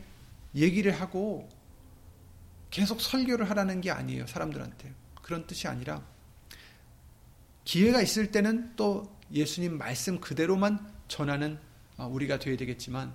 얘기를 0.54 0.92
하고 0.92 1.48
계속 2.70 3.00
설교를 3.00 3.48
하라는 3.50 3.80
게 3.80 3.90
아니에요. 3.90 4.26
사람들한테. 4.26 4.92
그런 5.22 5.46
뜻이 5.46 5.66
아니라 5.66 6.06
기회가 7.64 8.00
있을 8.00 8.30
때는 8.30 8.76
또 8.76 9.16
예수님 9.32 9.76
말씀 9.76 10.20
그대로만 10.20 10.92
전하는 11.08 11.58
어, 11.96 12.06
우리가 12.06 12.38
되어야 12.38 12.56
되겠지만 12.56 13.12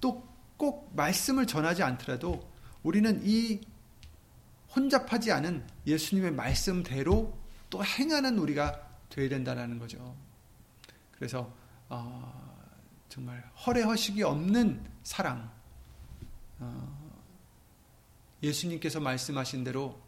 또 0.00 0.29
꼭 0.60 0.94
말씀을 0.94 1.46
전하지 1.46 1.82
않더라도 1.82 2.46
우리는 2.82 3.18
이 3.24 3.62
혼잡하지 4.76 5.32
않은 5.32 5.66
예수님의 5.86 6.32
말씀대로 6.32 7.34
또 7.70 7.82
행하는 7.82 8.38
우리가 8.38 8.78
되어야 9.08 9.30
된다는 9.30 9.78
거죠. 9.78 10.14
그래서 11.12 11.50
어, 11.88 12.70
정말 13.08 13.42
허례허식이 13.66 14.22
없는 14.22 14.86
사랑. 15.02 15.50
어, 16.58 17.10
예수님께서 18.42 19.00
말씀하신 19.00 19.64
대로 19.64 19.98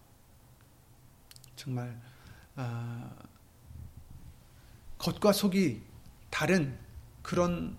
정말 1.57 1.99
어, 2.57 3.11
겉과 4.99 5.33
속이 5.33 5.83
다른 6.29 6.79
그런 7.23 7.75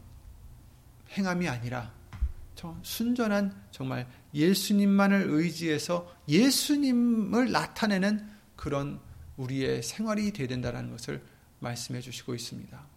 행함이 1.11 1.47
아니라 1.47 1.93
순전한 2.81 3.53
정말 3.71 4.07
예수님만을 4.33 5.25
의지해서 5.29 6.13
예수님을 6.27 7.51
나타내는 7.51 8.29
그런 8.55 8.99
우리의 9.37 9.83
생활이 9.83 10.31
되어야 10.31 10.47
된다는 10.47 10.91
것을 10.91 11.23
말씀해 11.59 12.01
주시고 12.01 12.35
있습니다. 12.35 12.87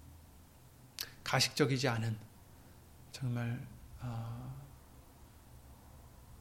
가식적이지 1.24 1.88
않은 1.88 2.16
정말 3.12 3.60
어, 4.00 4.54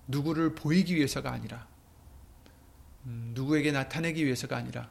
누구를 0.07 0.53
보이기 0.53 0.95
위해서가 0.95 1.31
아니라 1.31 1.67
음, 3.05 3.31
누구에게 3.33 3.71
나타내기 3.71 4.25
위해서가 4.25 4.57
아니라 4.57 4.89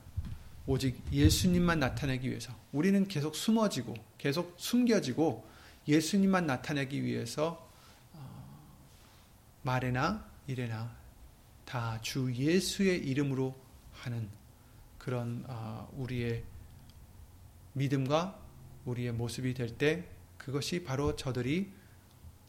오직 0.67 1.01
예수님만 1.13 1.79
나타내기 1.79 2.29
위해서 2.29 2.55
우리는 2.73 3.07
계속 3.07 3.37
숨어지고 3.37 3.95
계속 4.17 4.55
숨겨지고 4.57 5.47
예수님만 5.87 6.47
나타내기 6.47 7.05
위해서 7.05 7.64
어, 7.64 7.64
말에나 9.65 10.25
일에나 10.47 10.95
다 11.65 11.99
주 12.03 12.33
예수의 12.35 12.99
이름으로 13.09 13.59
하는 13.93 14.29
그런 14.99 15.45
아, 15.49 15.89
우리의 15.93 16.45
믿음과 17.73 18.39
우리의 18.85 19.13
모습이 19.13 19.55
될 19.55 19.77
때 19.77 20.09
그것이 20.39 20.85
바로 20.85 21.17
저들이 21.17 21.73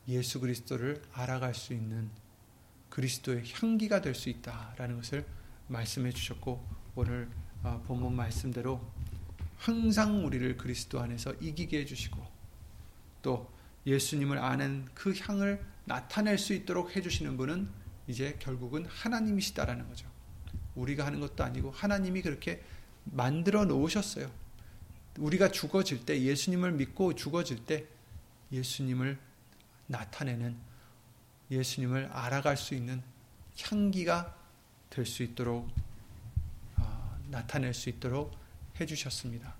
예수 0.09 0.39
그리스도를 0.41 1.01
알아갈 1.13 1.55
수 1.55 1.73
있는 1.73 2.09
그리스도의 2.89 3.43
향기가 3.53 4.01
될 4.01 4.13
수 4.13 4.29
있다라는 4.29 4.97
것을 4.97 5.25
말씀해 5.69 6.11
주셨고 6.11 6.63
오늘 6.95 7.29
아, 7.63 7.81
본문 7.87 8.13
말씀대로 8.15 8.81
항상 9.57 10.25
우리를 10.25 10.57
그리스도 10.57 10.99
안에서 10.99 11.33
이기게 11.35 11.79
해주시고 11.79 12.21
또 13.21 13.49
예수님을 13.87 14.37
아는 14.37 14.85
그 14.93 15.13
향을 15.17 15.65
나타낼 15.85 16.37
수 16.37 16.53
있도록 16.53 16.95
해주시는 16.95 17.37
분은 17.37 17.69
이제 18.07 18.37
결국은 18.39 18.85
하나님이시다라는 18.85 19.87
거죠. 19.87 20.07
우리가 20.75 21.05
하는 21.05 21.19
것도 21.19 21.43
아니고 21.43 21.71
하나님이 21.71 22.21
그렇게 22.21 22.61
만들어 23.05 23.65
놓으셨어요. 23.65 24.29
우리가 25.17 25.51
죽어질 25.51 26.05
때 26.05 26.21
예수님을 26.21 26.73
믿고 26.73 27.15
죽어질 27.15 27.65
때 27.65 27.85
예수님을 28.51 29.17
나타내는 29.87 30.57
예수님을 31.51 32.07
알아갈 32.11 32.57
수 32.57 32.75
있는 32.75 33.01
향기가 33.61 34.35
될 34.89 35.05
수 35.05 35.23
있도록 35.23 35.69
어, 36.77 37.19
나타낼 37.29 37.73
수 37.73 37.89
있도록 37.89 38.33
해주셨습니다. 38.79 39.53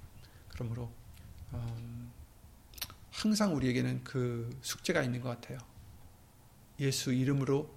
그러므로 0.47 0.89
음, 1.53 2.09
항상 3.11 3.53
우리에게는 3.55 4.03
그 4.03 4.57
숙제가 4.61 5.03
있는 5.03 5.19
것 5.19 5.30
같아요. 5.30 5.57
예수 6.80 7.13
이름으로 7.13 7.73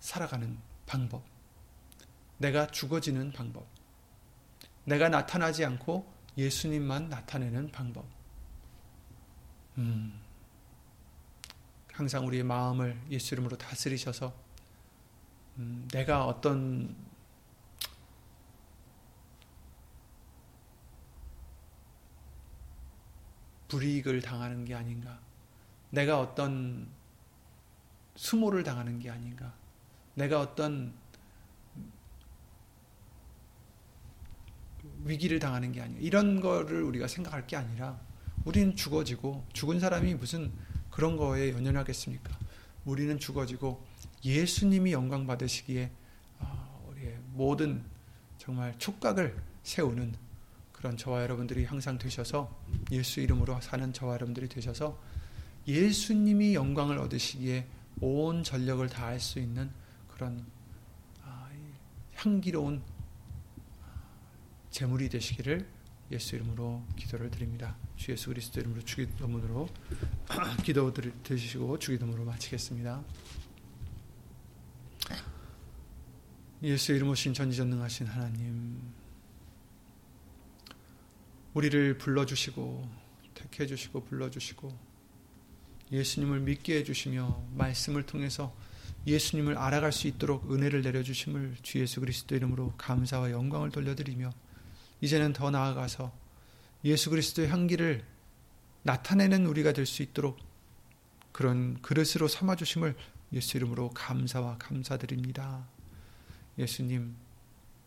살아가는 0.00 0.58
방법, 0.86 1.24
내가 2.38 2.66
죽어지는 2.66 3.32
방법, 3.32 3.66
내가 4.84 5.08
나타나지 5.08 5.64
않고 5.64 6.12
예수님만 6.36 7.08
나타내는 7.08 7.70
방법. 7.70 8.06
음, 9.78 10.20
항상 11.92 12.26
우리의 12.26 12.42
마음을 12.42 13.00
예수 13.10 13.34
이름으로 13.34 13.56
다스리셔서 13.56 14.32
음, 15.58 15.86
내가 15.92 16.26
어떤 16.26 16.96
불이익을 23.68 24.20
당하는 24.22 24.64
게 24.64 24.74
아닌가. 24.74 25.20
내가 25.90 26.20
어떤 26.20 26.88
수모를 28.20 28.62
당하는 28.62 28.98
게 28.98 29.08
아닌가. 29.08 29.54
내가 30.14 30.42
어떤 30.42 30.92
위기를 35.04 35.38
당하는 35.38 35.72
게 35.72 35.80
아닌가. 35.80 36.02
이런 36.02 36.42
거를 36.42 36.82
우리가 36.82 37.08
생각할 37.08 37.46
게 37.46 37.56
아니라 37.56 37.98
우리는 38.44 38.76
죽어지고 38.76 39.46
죽은 39.54 39.80
사람이 39.80 40.16
무슨 40.16 40.52
그런 40.90 41.16
거에 41.16 41.52
연연하겠습니까? 41.52 42.38
우리는 42.84 43.18
죽어지고 43.18 43.82
예수님이 44.22 44.92
영광 44.92 45.26
받으시기에 45.26 45.90
아, 46.40 46.68
우리의 46.88 47.16
모든 47.32 47.82
정말 48.36 48.78
촉각을 48.78 49.34
세우는 49.62 50.14
그런 50.72 50.98
저와 50.98 51.22
여러분들이 51.22 51.64
항상 51.64 51.96
되셔서 51.96 52.54
예수 52.92 53.20
이름으로 53.20 53.58
사는 53.62 53.90
저와 53.94 54.12
여러분들이 54.14 54.46
되셔서 54.46 55.00
예수님이 55.66 56.54
영광을 56.54 56.98
얻으시기에 56.98 57.79
온 58.00 58.42
전력을 58.42 58.86
다할 58.88 59.20
수 59.20 59.38
있는 59.38 59.70
그런 60.08 60.46
아, 61.22 61.50
향기로운 62.14 62.82
제물이 64.70 65.08
되시기를 65.08 65.68
예수 66.12 66.34
이름으로 66.36 66.84
기도를 66.96 67.30
드립니다. 67.30 67.76
주 67.96 68.12
예수 68.12 68.28
그리스도 68.28 68.60
이름으로 68.60 68.82
주기도문으로 68.82 69.68
기도 70.64 70.92
드리시고 70.92 71.78
주기도문으로 71.78 72.24
마치겠습니다. 72.24 73.04
예수 76.62 76.92
이름 76.92 77.08
오신 77.08 77.32
전지전능하신 77.32 78.06
하나님 78.06 78.92
우리를 81.54 81.96
불러주시고 81.98 82.88
택해주시고 83.34 84.04
불러주시고 84.04 84.89
예수님을 85.92 86.40
믿게 86.40 86.76
해주시며 86.78 87.44
말씀을 87.54 88.04
통해서 88.04 88.54
예수님을 89.06 89.56
알아갈 89.56 89.92
수 89.92 90.06
있도록 90.06 90.52
은혜를 90.52 90.82
내려주심을 90.82 91.56
주 91.62 91.80
예수 91.80 92.00
그리스도 92.00 92.36
이름으로 92.36 92.74
감사와 92.76 93.30
영광을 93.30 93.70
돌려드리며 93.70 94.30
이제는 95.00 95.32
더 95.32 95.50
나아가서 95.50 96.12
예수 96.84 97.10
그리스도의 97.10 97.48
향기를 97.48 98.04
나타내는 98.82 99.46
우리가 99.46 99.72
될 99.72 99.86
수 99.86 100.02
있도록 100.02 100.38
그런 101.32 101.80
그릇으로 101.82 102.28
삼아주심을 102.28 102.96
예수 103.32 103.56
이름으로 103.56 103.90
감사와 103.90 104.58
감사드립니다. 104.58 105.66
예수님, 106.58 107.14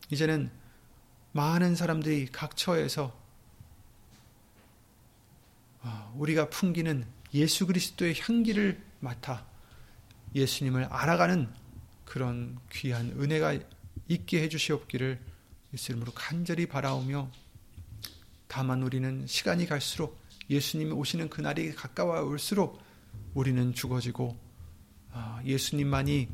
이제는 0.10 0.50
많은 1.34 1.76
사람들이 1.76 2.28
각 2.32 2.56
처에서 2.56 3.20
아, 5.82 6.12
우리가 6.16 6.50
풍기는 6.50 7.06
예수 7.34 7.66
그리스도의 7.66 8.16
향기를 8.20 8.82
맡아 9.00 9.46
예수님을 10.36 10.86
알아가는 10.86 11.50
그런 12.06 12.58
귀한 12.72 13.10
은혜가 13.20 13.60
있게 14.08 14.44
해주시옵기를 14.44 15.20
예수 15.74 15.92
이름으로 15.92 16.12
간절히 16.14 16.68
바라오며 16.68 17.32
다만 18.48 18.84
우리는 18.84 19.26
시간이 19.26 19.66
갈수록 19.66 20.22
예수님이 20.50 20.92
오시는 20.92 21.30
그날이 21.30 21.74
가까워 21.74 22.22
올수록 22.22 22.82
우리는 23.34 23.74
죽어지고 23.74 24.38
아, 25.12 25.42
예수님만이 25.46 26.28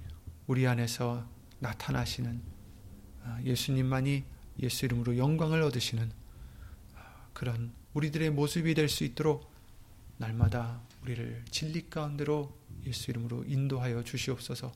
우리 0.48 0.68
안에서 0.68 1.26
나타나시는 1.60 2.42
아, 3.24 3.40
예수님만이 3.44 4.24
예수 4.62 4.86
이름으로 4.86 5.18
영광을 5.18 5.62
얻으시는 5.62 6.12
아, 6.96 7.28
그런 7.34 7.72
우리들의 7.94 8.32
모습이 8.32 8.74
될 8.74 8.90
수 8.90 9.04
있도록 9.04 9.50
날마다 10.18 10.82
우리를 11.02 11.46
진리 11.52 11.90
가운데로 11.90 12.58
예수 12.86 13.12
이름으로 13.12 13.44
인도하여 13.46 14.04
주시옵소서. 14.04 14.72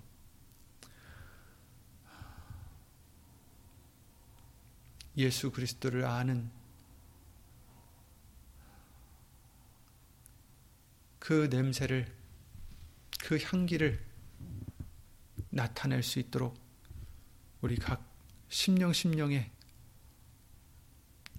예수 5.18 5.52
그리스도를 5.52 6.06
아는 6.06 6.50
그 11.20 11.48
냄새를, 11.50 12.14
그 13.20 13.38
향기를 13.38 14.04
나타낼 15.52 16.04
수 16.04 16.20
있도록 16.20 16.58
우리 17.62 17.76
각 17.78 18.04
심령 18.50 18.92
심령에 18.92 19.50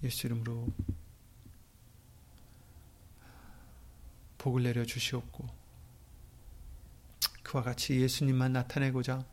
예수 0.03 0.25
이름으로 0.27 0.67
복을 4.45 4.61
내려 4.61 4.85
주시옵고 4.85 5.47
그와 7.41 7.63
같이 7.63 7.99
예수님만 7.99 8.53
나타내고자 8.53 9.25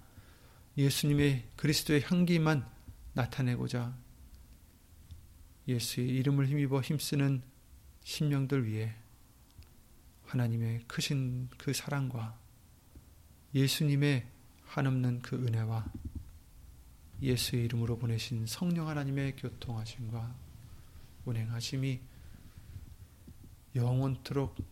예수님의 0.78 1.44
그리스도의 1.56 2.00
향기만 2.00 2.66
나타내고자 3.12 3.94
예수의 5.68 6.08
이름을 6.08 6.48
힘입어 6.48 6.80
힘쓰는 6.80 7.42
심령들 8.02 8.64
위해 8.64 8.94
하나님의 10.24 10.84
크신 10.86 11.50
그 11.58 11.74
사랑과 11.74 12.38
예수님의 13.54 14.26
한없는 14.64 15.20
그 15.20 15.36
은혜와 15.36 15.92
예수의 17.20 17.66
이름으로 17.66 17.98
보내신 17.98 18.46
성령 18.46 18.88
하나님의 18.88 19.36
교통하심과 19.36 20.34
운행하심이 21.26 22.00
영원토록 23.76 24.71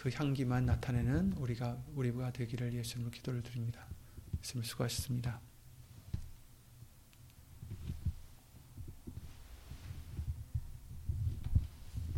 그 0.00 0.08
향기만 0.10 0.64
나타내는 0.64 1.34
우리가 1.34 1.76
우리가 1.94 2.32
되기를 2.32 2.72
예수님으로 2.72 3.10
기도를 3.10 3.42
드립니다. 3.42 3.86
예수님 4.38 4.64
수고하셨습니다. 4.64 5.42